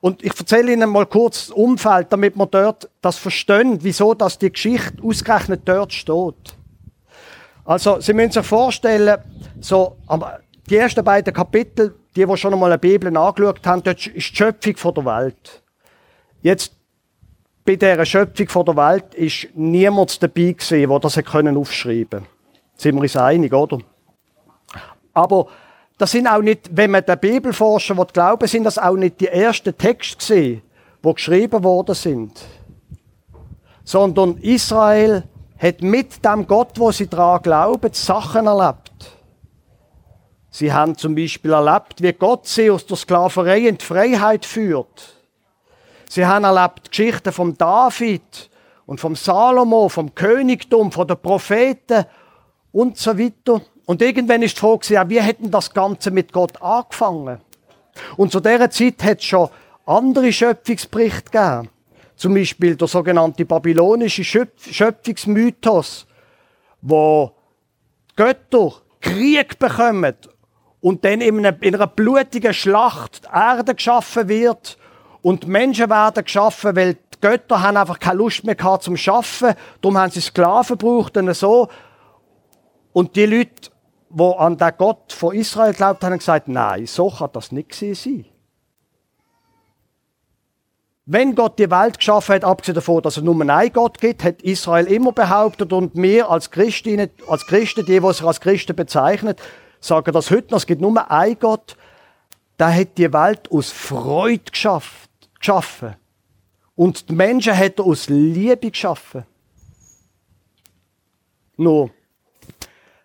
Und 0.00 0.22
ich 0.24 0.38
erzähle 0.38 0.72
Ihnen 0.72 0.90
mal 0.90 1.06
kurz 1.06 1.48
das 1.48 1.56
Umfeld, 1.56 2.06
damit 2.10 2.36
man 2.36 2.50
dort 2.50 2.88
das 3.02 3.18
verstehen, 3.18 3.78
wieso 3.82 4.14
das 4.14 4.38
die 4.38 4.50
Geschichte 4.50 5.02
ausgerechnet 5.02 5.62
dort 5.64 5.92
steht. 5.92 6.56
Also, 7.64 8.00
Sie 8.00 8.14
müssen 8.14 8.32
sich 8.32 8.46
vorstellen, 8.46 9.18
so, 9.60 9.96
die 10.68 10.76
ersten 10.76 11.04
beiden 11.04 11.34
Kapitel, 11.34 11.94
die, 12.16 12.24
die 12.24 12.36
schon 12.36 12.54
einmal 12.54 12.72
eine 12.72 12.78
Bibel 12.78 13.14
angeschaut 13.14 13.66
haben, 13.66 13.82
dort 13.82 14.06
ist 14.06 14.30
die 14.30 14.36
Schöpfung 14.36 14.94
der 14.94 15.04
Welt. 15.04 15.62
Jetzt, 16.42 16.72
bei 17.64 17.76
dieser 17.76 18.04
Schöpfung 18.04 18.64
der 18.64 18.76
Welt 18.76 19.14
ist 19.14 19.48
niemand 19.54 20.22
dabei 20.22 20.52
gewesen, 20.52 20.88
der 20.88 20.98
das 20.98 21.16
können 21.16 21.56
aufschreiben. 21.56 22.24
Sind 22.76 22.94
wir 22.94 23.02
uns 23.02 23.16
einig, 23.16 23.52
oder? 23.52 23.78
Aber 25.12 25.48
das 25.98 26.12
sind 26.12 26.26
auch 26.26 26.40
nicht, 26.40 26.70
wenn 26.74 26.92
man 26.92 27.04
der 27.04 27.16
Bibelforscher 27.16 27.94
glauben 28.06 28.48
sind 28.48 28.64
das 28.64 28.78
auch 28.78 28.96
nicht 28.96 29.20
die 29.20 29.26
ersten 29.26 29.76
Texte 29.76 30.34
gewesen, 30.34 30.62
die 31.04 31.14
geschrieben 31.14 31.62
worden 31.62 31.94
sind. 31.94 32.40
Sondern 33.84 34.38
Israel 34.38 35.24
hat 35.58 35.82
mit 35.82 36.24
dem 36.24 36.46
Gott, 36.46 36.78
wo 36.78 36.90
sie 36.90 37.06
daran 37.06 37.42
glauben, 37.42 37.92
Sachen 37.92 38.46
erlebt. 38.46 39.18
Sie 40.50 40.72
haben 40.72 40.96
zum 40.96 41.14
Beispiel 41.14 41.52
erlebt, 41.52 42.00
wie 42.00 42.12
Gott 42.12 42.46
sie 42.46 42.70
aus 42.70 42.86
der 42.86 42.96
Sklaverei 42.96 43.68
in 43.68 43.76
die 43.76 43.84
Freiheit 43.84 44.46
führt. 44.46 45.19
Sie 46.12 46.26
haben 46.26 46.42
erlebt 46.42 46.90
Geschichten 46.90 47.30
von 47.30 47.56
David 47.56 48.50
und 48.84 48.98
vom 48.98 49.14
Salomo, 49.14 49.88
vom 49.88 50.12
Königtum, 50.12 50.90
von 50.90 51.06
den 51.06 51.16
Propheten 51.16 52.04
und 52.72 52.96
so 52.98 53.16
weiter. 53.16 53.62
Und 53.86 54.02
irgendwann 54.02 54.42
ist 54.42 54.56
die 54.56 54.60
Frage, 54.60 55.08
wie 55.08 55.20
hätten 55.20 55.52
das 55.52 55.72
Ganze 55.72 56.10
mit 56.10 56.32
Gott 56.32 56.60
angefangen? 56.60 57.38
Und 58.16 58.32
zu 58.32 58.40
dieser 58.40 58.68
Zeit 58.70 59.04
hat 59.04 59.18
es 59.20 59.24
schon 59.24 59.50
andere 59.86 60.32
Schöpfungsberichte 60.32 61.30
gegeben. 61.30 61.68
Zum 62.16 62.34
Beispiel 62.34 62.74
der 62.74 62.88
sogenannte 62.88 63.44
babylonische 63.44 64.24
Schöpfungsmythos, 64.24 66.08
wo 66.80 67.30
Götter 68.16 68.72
Krieg 69.00 69.60
bekommen 69.60 70.16
und 70.80 71.04
dann 71.04 71.20
in 71.20 71.46
einer 71.46 71.86
blutigen 71.86 72.52
Schlacht 72.52 73.22
die 73.24 73.28
Erde 73.32 73.76
geschaffen 73.76 74.28
wird 74.28 74.76
und 75.22 75.46
Menschen 75.46 75.90
werden 75.90 76.24
geschaffen, 76.24 76.76
weil 76.76 76.94
die 76.94 77.20
Götter 77.20 77.62
haben 77.62 77.76
einfach 77.76 77.98
keine 77.98 78.18
Lust 78.18 78.44
mehr 78.44 78.54
gehabt 78.54 78.84
zum 78.84 78.96
Schaffen, 78.96 79.54
darum 79.80 79.98
haben 79.98 80.10
sie 80.10 80.20
Sklaven 80.20 80.78
gebraucht 80.78 81.16
und 81.16 81.34
so. 81.34 81.68
Und 82.92 83.16
die 83.16 83.26
Leute, 83.26 83.70
die 84.08 84.22
an 84.22 84.56
den 84.56 84.72
Gott 84.78 85.12
von 85.12 85.34
Israel 85.34 85.74
glaubt 85.74 86.02
haben, 86.02 86.18
gesagt, 86.18 86.48
nein, 86.48 86.86
so 86.86 87.10
kann 87.10 87.30
das 87.32 87.52
nicht 87.52 87.74
sein. 87.74 88.24
Wenn 91.12 91.34
Gott 91.34 91.58
die 91.58 91.70
Welt 91.70 91.98
geschaffen 91.98 92.36
hat, 92.36 92.44
abgesehen 92.44 92.76
davon, 92.76 93.02
dass 93.02 93.16
es 93.16 93.22
nur 93.22 93.40
einen 93.40 93.72
Gott 93.72 94.00
gibt, 94.00 94.22
hat 94.22 94.42
Israel 94.42 94.86
immer 94.86 95.12
behauptet 95.12 95.72
und 95.72 95.94
wir 95.96 96.30
als 96.30 96.50
Christen, 96.50 97.10
als 97.26 97.46
Christen, 97.46 97.84
die, 97.84 98.00
die 98.00 98.12
sich 98.12 98.24
als 98.24 98.40
Christen 98.40 98.76
bezeichnen, 98.76 99.34
sagen 99.80 100.12
das 100.12 100.30
heute 100.30 100.52
noch, 100.52 100.58
es 100.58 100.66
gibt 100.66 100.80
nur 100.80 101.10
einen 101.10 101.38
Gott, 101.38 101.76
der 102.60 102.74
hat 102.74 102.98
die 102.98 103.12
Welt 103.12 103.50
aus 103.50 103.70
Freude 103.70 104.50
geschafft, 104.52 105.09
geschaffen. 105.40 105.96
Und 106.76 107.08
die 107.08 107.14
Menschen 107.14 107.56
hat 107.56 107.78
er 107.78 107.86
aus 107.86 108.08
Liebe 108.08 108.70
geschaffen. 108.70 109.24
Nur, 111.56 111.90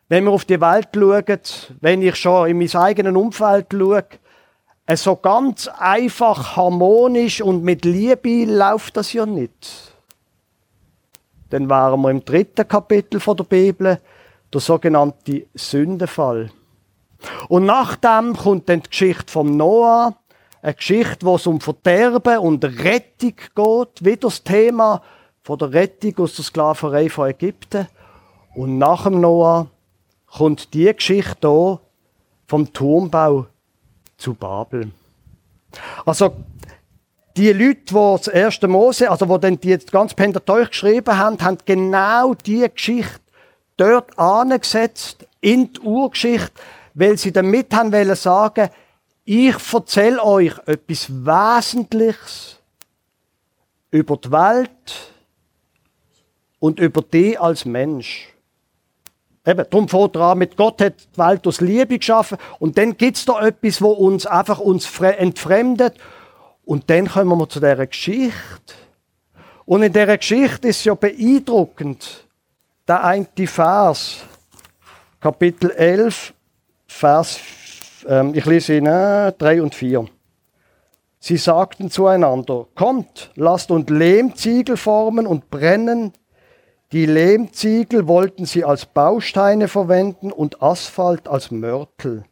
wenn 0.08 0.24
wir 0.24 0.32
auf 0.32 0.46
die 0.46 0.62
Welt 0.62 0.90
schauen, 0.94 1.42
wenn 1.82 2.02
ich 2.02 2.16
schon 2.16 2.50
in 2.50 2.58
mein 2.60 2.74
eigenes 2.76 3.16
Umfeld 3.16 3.68
schaue, 3.72 4.06
so 4.94 5.16
ganz 5.16 5.68
einfach, 5.68 6.56
harmonisch 6.56 7.42
und 7.42 7.64
mit 7.64 7.86
Liebe 7.86 8.46
läuft 8.46 8.98
das 8.98 9.14
ja 9.14 9.26
nicht. 9.26 9.94
Dann 11.50 11.70
wären 11.70 12.02
wir 12.02 12.12
im 12.12 12.24
dritten 12.24 12.68
Kapitel 12.68 13.20
der 13.20 13.44
Bibel, 13.44 14.00
der 14.54 14.62
sogenannte 14.62 15.48
Sündenfall. 15.56 16.52
Und 17.48 17.66
nachdem 17.66 18.36
kommt 18.36 18.70
dann 18.70 18.82
die 18.82 18.90
Geschichte 18.90 19.32
vom 19.32 19.58
Noah, 19.58 20.16
eine 20.66 20.74
Geschichte, 20.74 21.26
wo 21.26 21.36
es 21.36 21.46
um 21.46 21.62
Verderben 21.62 22.40
und 22.40 22.66
Rettung 22.66 23.36
geht, 23.36 24.06
wieder 24.06 24.22
das 24.22 24.44
Thema 24.44 25.02
von 25.44 25.60
der 25.60 25.72
Rettung 25.72 26.18
aus 26.18 26.36
der 26.36 26.44
Sklaverei 26.44 27.08
von 27.08 27.30
Ägypten. 27.30 27.88
Und 28.56 28.80
nach 28.80 29.04
dem 29.04 29.22
Noah 29.22 29.68
kommt 30.26 30.74
die 30.74 30.92
Geschichte 30.92 31.48
hier 31.48 31.80
vom 32.48 32.74
Turmbau 32.74 33.46
zu 34.18 34.34
Babel. 34.34 34.92
Also 36.04 36.34
die 37.38 37.52
Leute, 37.52 37.82
die 37.90 37.94
das 37.94 38.28
erste 38.28 38.68
Mose, 38.68 39.12
also 39.12 39.26
die 39.26 39.40
dann 39.40 39.60
die 39.60 39.78
ganz 39.92 40.16
Pentateuch 40.16 40.70
geschrieben 40.70 41.16
haben, 41.16 41.40
haben 41.42 41.60
genau 41.64 42.34
die 42.34 42.68
Geschichte 42.74 43.20
dort 43.78 44.18
angesetzt 44.18 45.28
in 45.42 45.74
die 45.74 45.80
Urgeschichte, 45.82 46.54
weil 46.96 47.20
sie 47.20 47.32
damit 47.32 47.72
haben 47.76 47.92
wollen 47.92 48.16
sagen, 48.16 48.70
ich 49.26 49.56
erzähle 49.74 50.24
euch 50.24 50.54
etwas 50.68 51.10
Wesentliches 51.10 52.60
über 53.90 54.18
die 54.18 54.32
Welt 54.32 55.12
und 56.60 56.80
über 56.80 57.02
die 57.02 57.38
als 57.38 57.66
Mensch. 57.66 58.30
Eben, 59.46 59.66
darum 59.70 59.90
fängt 59.90 60.18
an 60.18 60.38
mit 60.38 60.56
Gott 60.56 60.82
hat 60.82 60.96
die 61.14 61.18
Welt 61.18 61.46
aus 61.48 61.62
Liebe 61.62 61.98
geschaffen 61.98 62.38
und 62.60 62.78
dann 62.78 62.98
gibt 62.98 63.18
es 63.18 63.26
da 63.26 63.46
etwas, 63.46 63.82
wo 63.82 63.92
uns 63.92 64.26
einfach 64.26 64.60
uns 64.60 65.00
entfremdet 65.00 65.96
und 66.64 66.90
dann 66.90 67.08
kommen 67.08 67.38
wir 67.38 67.50
zu 67.50 67.60
dieser 67.60 67.86
Geschichte. 67.86 68.74
Und 69.66 69.82
in 69.82 69.94
dieser 69.94 70.18
Geschichte 70.18 70.68
ist 70.68 70.84
ja 70.84 70.94
beeindruckend, 70.94 72.26
der 72.88 73.04
eine 73.04 73.28
Vers, 73.48 74.18
Kapitel 75.20 75.72
11, 75.72 76.34
Vers, 76.88 77.40
ähm, 78.08 78.34
ich 78.34 78.46
lese 78.46 78.78
ihn, 78.78 78.86
äh, 78.86 79.32
3 79.34 79.62
und 79.62 79.76
4. 79.76 80.06
Sie 81.20 81.38
sagten 81.38 81.90
zueinander, 81.90 82.68
kommt, 82.76 83.32
lasst 83.36 83.72
uns 83.72 83.90
Lehmziegel 83.90 84.78
formen 84.78 85.26
und 85.26 85.50
brennen 85.50 86.14
die 86.92 87.08
Lehmziegel 87.08 88.08
wollten 88.08 88.46
sie 88.46 88.64
als 88.64 88.86
Bausteine 88.86 89.68
verwenden 89.68 90.32
und 90.32 90.62
Asphalt 90.62 91.28
als 91.28 91.52
Mörtel. 91.52 92.24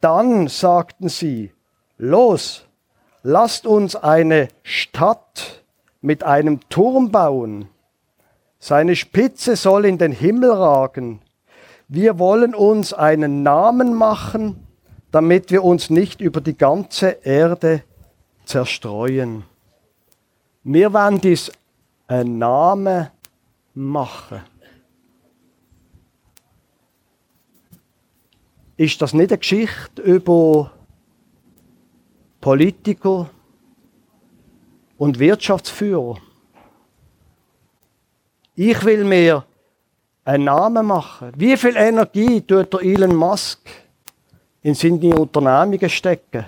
Dann 0.00 0.48
sagten 0.48 1.08
sie, 1.08 1.52
los, 1.98 2.66
lasst 3.22 3.66
uns 3.66 3.96
eine 3.96 4.48
Stadt 4.62 5.64
mit 6.00 6.22
einem 6.22 6.60
Turm 6.68 7.10
bauen. 7.10 7.68
Seine 8.58 8.96
Spitze 8.96 9.56
soll 9.56 9.84
in 9.84 9.98
den 9.98 10.12
Himmel 10.12 10.52
ragen. 10.52 11.20
Wir 11.88 12.18
wollen 12.18 12.54
uns 12.54 12.94
einen 12.94 13.42
Namen 13.42 13.92
machen, 13.92 14.63
damit 15.14 15.52
wir 15.52 15.62
uns 15.62 15.90
nicht 15.90 16.20
über 16.20 16.40
die 16.40 16.58
ganze 16.58 17.06
Erde 17.22 17.84
zerstreuen. 18.46 19.44
Wir 20.64 20.92
wollen 20.92 21.20
dies 21.20 21.52
ein 22.08 22.38
Name 22.38 23.12
machen. 23.74 24.40
Ist 28.76 29.00
das 29.02 29.14
nicht 29.14 29.30
eine 29.30 29.38
Geschichte 29.38 30.02
über 30.02 30.72
Politiker 32.40 33.30
und 34.98 35.20
Wirtschaftsführer? 35.20 36.18
Ich 38.56 38.84
will 38.84 39.04
mir 39.04 39.44
einen 40.24 40.42
Namen 40.46 40.86
machen. 40.86 41.30
Wie 41.36 41.56
viel 41.56 41.76
Energie 41.76 42.40
tut 42.40 42.72
der 42.72 42.82
Elon 42.82 43.14
Musk 43.14 43.83
in 44.64 44.74
seine 44.74 45.14
Unternehmungen 45.14 45.90
stecken, 45.90 46.46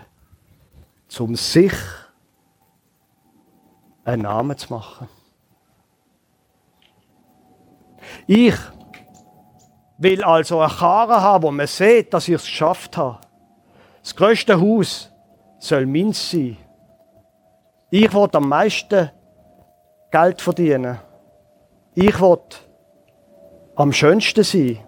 um 1.18 1.36
sich 1.36 1.74
einen 4.04 4.22
Namen 4.22 4.56
zu 4.56 4.72
machen? 4.72 5.06
Ich 8.26 8.54
will 9.98 10.24
also 10.24 10.60
eine 10.60 10.72
Karre 10.72 11.20
haben, 11.20 11.42
wo 11.42 11.50
man 11.50 11.66
sieht, 11.66 12.14
dass 12.14 12.26
ich 12.26 12.34
es 12.34 12.44
geschafft 12.44 12.96
habe. 12.96 13.18
Das 14.02 14.16
größte 14.16 14.58
Haus 14.58 15.12
soll 15.58 15.84
meins 15.84 16.30
sein. 16.30 16.56
Ich 17.90 18.12
will 18.14 18.28
am 18.32 18.48
meisten 18.48 19.10
Geld 20.10 20.40
verdienen. 20.40 20.98
Ich 21.94 22.18
will 22.18 22.38
am 23.74 23.92
schönsten 23.92 24.42
sein. 24.42 24.78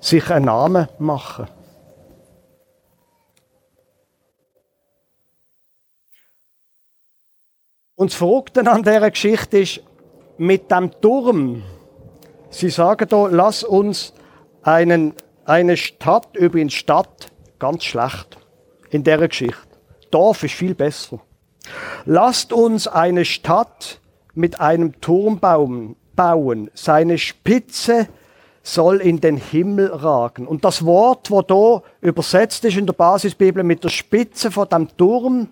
Sich 0.00 0.30
einen 0.30 0.46
Namen 0.46 0.88
machen. 0.98 1.46
Und 8.00 8.12
das 8.12 8.16
Verrückte 8.16 8.66
an 8.66 8.82
dieser 8.82 9.10
Geschichte 9.10 9.58
ist, 9.58 9.82
mit 10.38 10.70
dem 10.70 10.90
Turm, 11.02 11.62
Sie 12.48 12.70
sagen 12.70 13.06
da, 13.06 13.26
lass 13.26 13.62
uns 13.62 14.14
einen, 14.62 15.12
eine 15.44 15.76
Stadt, 15.76 16.34
übrigens 16.34 16.72
Stadt, 16.72 17.30
ganz 17.58 17.84
schlecht 17.84 18.38
in 18.88 19.04
der 19.04 19.28
Geschichte. 19.28 19.76
Dorf 20.10 20.42
ist 20.44 20.54
viel 20.54 20.74
besser. 20.74 21.20
Lasst 22.06 22.54
uns 22.54 22.88
eine 22.88 23.26
Stadt 23.26 24.00
mit 24.32 24.62
einem 24.62 24.98
Turmbaum 25.02 25.94
bauen. 26.16 26.70
Seine 26.72 27.18
Spitze 27.18 28.08
soll 28.62 29.02
in 29.02 29.20
den 29.20 29.36
Himmel 29.36 29.88
ragen. 29.88 30.46
Und 30.46 30.64
das 30.64 30.86
Wort, 30.86 31.30
wo 31.30 31.42
da 31.42 31.82
übersetzt 32.00 32.64
ist 32.64 32.78
in 32.78 32.86
der 32.86 32.94
Basisbibel 32.94 33.62
mit 33.62 33.84
der 33.84 33.90
Spitze 33.90 34.50
von 34.50 34.70
dem 34.70 34.88
Turm, 34.96 35.50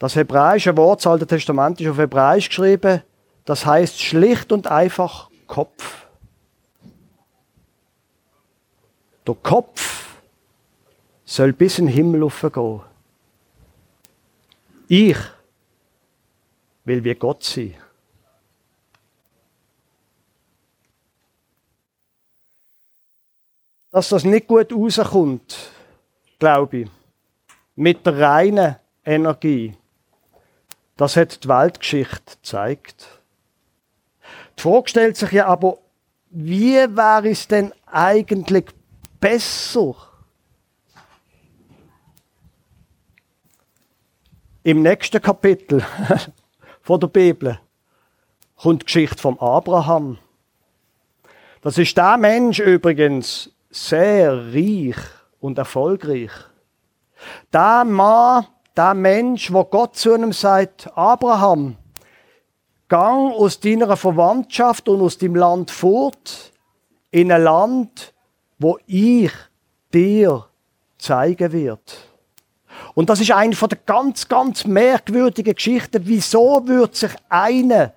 das 0.00 0.16
hebräische 0.16 0.74
Wort, 0.78 1.00
das 1.00 1.06
Alte 1.06 1.26
Testament 1.26 1.78
ist 1.78 1.86
auf 1.86 1.98
Hebräisch 1.98 2.48
geschrieben, 2.48 3.02
das 3.44 3.66
heißt 3.66 4.00
schlicht 4.00 4.50
und 4.50 4.66
einfach 4.66 5.28
Kopf. 5.46 6.06
Der 9.26 9.34
Kopf 9.34 10.16
soll 11.26 11.52
bis 11.52 11.78
in 11.78 11.86
den 11.86 11.94
Himmel 11.94 12.30
gehen. 12.30 12.80
Ich 14.88 15.18
will 16.84 17.04
wie 17.04 17.14
Gott 17.14 17.44
sein. 17.44 17.74
Dass 23.90 24.08
das 24.08 24.24
nicht 24.24 24.46
gut 24.46 24.72
rauskommt, 24.72 25.72
glaube 26.38 26.78
ich, 26.78 26.90
mit 27.76 28.06
der 28.06 28.18
reinen 28.18 28.76
Energie, 29.04 29.76
das 31.00 31.16
hat 31.16 31.44
die 31.44 31.48
Weltgeschichte 31.48 32.36
gezeigt. 32.36 33.06
Die 34.58 34.62
Frage 34.62 34.86
stellt 34.86 35.16
sich 35.16 35.32
ja 35.32 35.46
aber, 35.46 35.78
wie 36.28 36.74
wäre 36.74 37.30
es 37.30 37.48
denn 37.48 37.72
eigentlich 37.86 38.66
besser? 39.18 39.94
Im 44.62 44.82
nächsten 44.82 45.22
Kapitel 45.22 45.82
von 46.82 47.00
der 47.00 47.06
Bibel 47.06 47.58
kommt 48.56 48.82
die 48.82 48.84
Geschichte 48.84 49.22
vom 49.22 49.38
Abraham. 49.38 50.18
Das 51.62 51.78
ist 51.78 51.96
der 51.96 52.18
Mensch 52.18 52.58
übrigens 52.58 53.50
sehr 53.70 54.52
reich 54.52 54.98
und 55.40 55.56
erfolgreich. 55.56 56.32
Der 57.50 57.86
Mann, 57.86 58.46
der 58.76 58.94
Mensch, 58.94 59.52
wo 59.52 59.64
Gott 59.64 59.96
zu 59.96 60.14
ihm 60.14 60.32
sagt, 60.32 60.90
Abraham, 60.96 61.76
gang 62.88 63.32
aus 63.32 63.60
deiner 63.60 63.96
Verwandtschaft 63.96 64.88
und 64.88 65.00
aus 65.00 65.18
dem 65.18 65.34
Land 65.34 65.70
fort 65.70 66.52
in 67.10 67.32
ein 67.32 67.42
Land, 67.42 68.12
wo 68.58 68.78
ich 68.86 69.32
dir 69.92 70.46
zeigen 70.98 71.52
wird. 71.52 72.10
Und 72.94 73.10
das 73.10 73.20
ist 73.20 73.30
eine 73.30 73.54
von 73.54 73.68
der 73.68 73.78
ganz, 73.86 74.28
ganz 74.28 74.64
merkwürdigen 74.64 75.54
Geschichten. 75.54 76.02
Wieso 76.04 76.66
wird 76.66 76.96
sich 76.96 77.12
einer, 77.28 77.92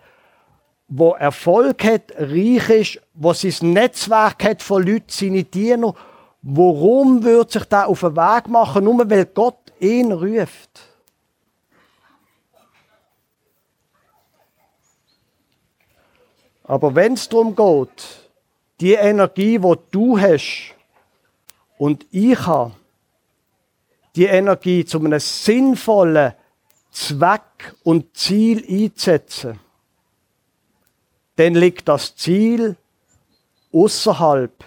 wo 0.88 1.14
Erfolg 1.14 1.84
hat, 1.84 2.14
reich 2.18 2.70
ist, 2.70 3.02
wo 3.14 3.34
sein 3.34 3.74
Netzwerk 3.74 4.44
hat 4.44 4.62
von 4.62 4.84
Leuten, 4.84 5.06
seine 5.08 5.44
Diener, 5.44 5.94
warum 6.42 7.24
wird 7.24 7.52
sich 7.52 7.66
da 7.66 7.86
auf 7.86 8.02
den 8.02 8.16
Weg 8.16 8.48
machen, 8.48 8.84
nur 8.84 9.10
weil 9.10 9.26
Gott 9.26 9.63
ihn 9.84 10.12
ruft? 10.12 10.82
Aber 16.64 16.96
wenn 16.96 17.14
es 17.14 17.28
darum 17.28 17.56
geht, 17.56 18.30
die 18.80 18.94
Energie, 18.94 19.60
die 19.60 19.76
du 19.92 20.18
hast 20.18 20.76
und 21.78 22.06
ich 22.12 22.40
habe, 22.48 22.74
die 24.16 24.26
Energie 24.26 24.86
zu 24.86 25.00
einem 25.00 25.20
sinnvollen 25.20 26.34
Zweck 26.92 27.76
und 27.84 28.16
Ziel 28.16 28.64
einzusetzen, 28.68 29.60
dann 31.36 31.56
liegt 31.56 31.88
das 31.88 32.16
Ziel 32.16 32.78
außerhalb 33.74 34.64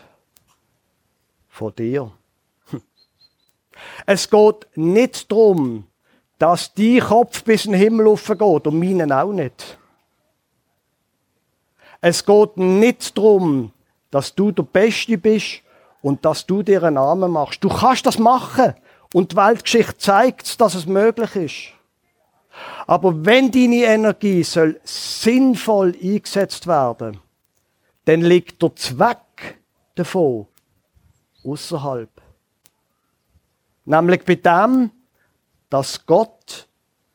von 1.49 1.75
dir. 1.75 2.13
Es 4.07 4.31
geht 4.31 4.67
nicht 4.75 5.31
darum, 5.31 5.87
dass 6.39 6.75
dein 6.75 7.01
Kopf 7.01 7.43
bis 7.45 7.65
in 7.65 7.73
den 7.73 7.81
Himmel 7.81 8.15
geht 8.15 8.41
und 8.41 8.79
meinen 8.79 9.13
auch 9.13 9.33
nicht. 9.33 9.79
Es 12.01 12.25
geht 12.25 12.57
nicht 12.57 13.17
darum, 13.17 13.73
dass 14.11 14.35
du 14.35 14.53
der 14.53 14.63
Beste 14.63 15.19
bist 15.19 15.63
und 16.03 16.25
dass 16.25 16.47
du 16.47 16.63
dir 16.63 16.83
einen 16.83 16.95
Namen 16.95 17.33
machst. 17.33 17.65
Du 17.65 17.69
kannst 17.69 18.07
das 18.07 18.19
machen 18.19 18.75
und 19.13 19.33
die 19.33 19.37
Weltgeschichte 19.37 19.97
zeigt, 19.99 20.61
dass 20.61 20.75
es 20.75 20.87
möglich 20.87 21.35
ist. 21.37 21.77
Aber 22.87 23.25
wenn 23.25 23.51
deine 23.51 23.85
Energie 23.85 24.43
soll 24.43 24.81
sinnvoll 24.85 25.95
eingesetzt 26.01 26.67
werden, 26.67 27.19
dann 28.05 28.21
liegt 28.21 28.63
der 28.63 28.75
Zweck 28.77 29.59
davon 29.95 30.47
außerhalb. 31.45 32.16
Nämlich 33.87 34.25
bei 34.25 34.35
dem, 34.35 34.91
dass 35.71 36.05
Gott 36.05 36.69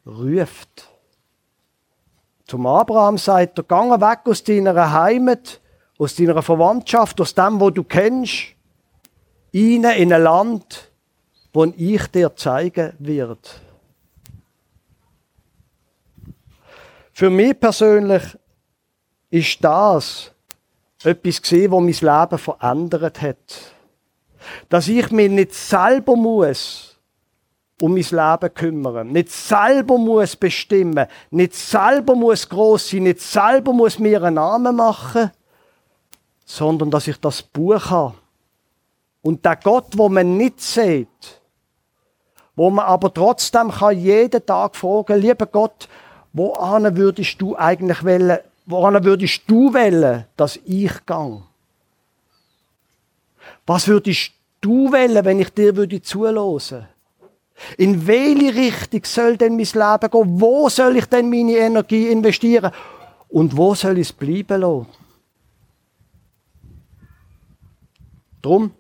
ruft. 0.05 0.88
Zum 2.45 2.65
Abraham 2.65 3.17
sagt 3.17 3.60
er, 3.60 3.63
gang 3.63 3.91
weg 4.01 4.19
aus 4.25 4.43
deiner 4.43 4.91
Heimat, 4.91 5.62
aus 5.97 6.15
deiner 6.15 6.41
Verwandtschaft, 6.41 7.21
aus 7.21 7.36
dem, 7.36 7.60
wo 7.60 7.69
du 7.69 7.84
kennst, 7.84 8.55
rein 9.53 9.84
in 9.84 10.13
ein 10.13 10.23
Land, 10.23 10.91
wo 11.53 11.65
ich 11.65 12.07
dir 12.07 12.36
zeigen 12.36 12.93
wird. 12.99 13.62
Für 17.13 17.29
mich 17.29 17.60
persönlich 17.60 18.23
ist 19.29 19.63
das 19.63 20.31
etwas 21.03 21.41
gesehen, 21.41 21.71
was 21.71 22.01
mein 22.01 22.21
Leben 22.21 22.38
verändert 22.38 23.21
hat. 23.21 23.75
Dass 24.69 24.88
ich 24.88 25.12
mich 25.12 25.30
nicht 25.30 25.54
selber 25.54 26.15
muss 26.15 26.91
um 27.82 27.95
mein 27.95 28.04
Leben 28.04 28.54
kümmern, 28.54 29.08
nicht 29.08 29.32
selber 29.32 29.97
muss 29.97 30.36
bestimmen, 30.36 31.08
nicht 31.32 31.56
selber 31.56 32.15
muss 32.15 32.47
groß 32.47 32.89
sein, 32.89 33.04
nicht 33.04 33.21
selber 33.21 33.73
muss 33.73 33.97
mir 33.97 34.21
einen 34.21 34.36
Namen 34.36 34.75
machen, 34.75 35.32
sondern 36.45 36.91
dass 36.91 37.08
ich 37.08 37.17
das 37.17 37.41
Buch 37.41 37.89
habe. 37.89 38.13
Und 39.23 39.43
der 39.45 39.56
Gott, 39.56 39.88
wo 39.93 40.10
man 40.10 40.38
nicht 40.38 40.62
sieht, 40.62 41.41
wo 42.56 42.69
man 42.69 42.86
aber 42.86 43.13
trotzdem 43.13 43.71
kann 43.71 43.97
jeden 43.97 44.45
Tag 44.45 44.75
fragen, 44.75 45.19
lieber 45.19 45.45
Gott, 45.47 45.88
woran 46.34 46.95
würdest 46.95 47.41
du 47.41 47.56
eigentlich 47.56 48.04
wollen, 48.04 48.38
woran 48.65 49.04
würdest 49.04 49.41
du 49.47 49.73
wollen, 49.73 50.25
dass 50.38 50.60
ich 50.65 51.06
gang? 51.06 51.43
Was 53.65 53.88
würdest 53.88 54.32
du 54.60 54.91
wollen, 54.91 55.26
wenn 55.26 55.39
ich 55.39 55.50
dir 55.50 55.76
würde 55.76 56.02
zulassen? 56.02 56.88
In 57.78 58.08
welche 58.08 58.56
Richtung 58.56 59.02
soll 59.04 59.38
denn 59.38 59.56
mein 59.56 59.65
Leben 59.65 60.12
gehen? 60.12 60.41
Wo 60.41 60.69
soll 60.69 60.97
ich 60.97 61.06
denn 61.06 61.30
meine 61.30 61.58
Energie 61.58 62.08
investieren? 62.08 62.71
Und 63.30 63.56
wo 63.56 63.76
soll 63.76 63.97
ich 64.00 64.10
es 64.10 64.13
bleiben 64.13 64.62
lassen? 64.62 64.88
Drum 68.41 68.71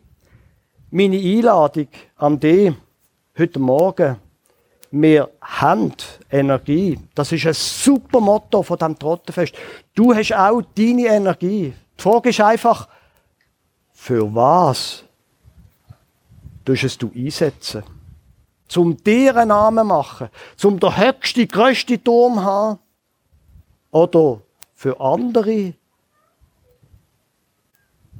meine 0.89 1.17
Einladung 1.17 1.87
an 2.17 2.39
dich 2.39 2.73
heute 3.37 3.59
Morgen 3.59 4.17
wir 4.91 5.29
haben 5.41 5.93
Energie. 6.29 6.99
Das 7.15 7.31
ist 7.31 7.47
ein 7.47 7.53
super 7.53 8.19
Motto 8.19 8.61
von 8.61 8.77
dem 8.77 8.99
Trottenfest. 8.99 9.55
Du 9.95 10.13
hast 10.13 10.33
auch 10.33 10.61
deine 10.75 11.07
Energie. 11.07 11.73
Die 11.97 12.01
Frage 12.01 12.29
ist 12.29 12.41
einfach, 12.41 12.89
für 14.01 14.33
was 14.33 15.03
tust 16.65 16.83
es 16.85 16.97
du 16.97 17.11
einsetzen? 17.15 17.83
Zum 18.67 18.97
dir 18.97 19.35
einen 19.35 19.49
Namen 19.49 19.85
machen, 19.85 20.29
zum 20.55 20.79
der 20.79 20.97
höchste, 20.97 21.45
größte 21.45 22.03
Turm 22.03 22.43
haben 22.43 22.79
oder 23.91 24.41
für 24.73 24.99
andere, 24.99 25.75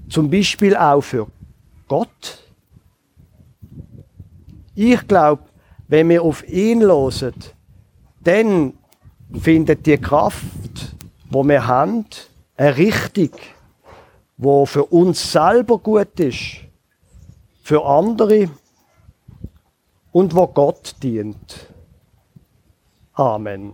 zum 0.08 0.30
Beispiel 0.30 0.76
auch 0.76 1.02
für 1.02 1.26
Gott. 1.88 2.44
Ich 4.76 5.08
glaube, 5.08 5.42
wenn 5.88 6.10
wir 6.10 6.22
auf 6.22 6.48
ihn 6.48 6.82
hören, 6.82 7.34
dann 8.20 8.74
findet 9.34 9.88
die 9.88 9.98
Kraft, 9.98 10.96
wo 11.32 11.44
wir 11.44 11.66
haben, 11.66 12.06
eine 12.56 12.78
Richtung, 12.78 13.32
wo 14.42 14.66
für 14.66 14.86
uns 14.86 15.32
selber 15.32 15.78
gut 15.78 16.20
ist, 16.20 16.62
für 17.62 17.86
andere 17.86 18.50
und 20.12 20.36
wo 20.36 20.48
Gott 20.48 20.96
dient. 21.04 21.72
Amen. 23.14 23.74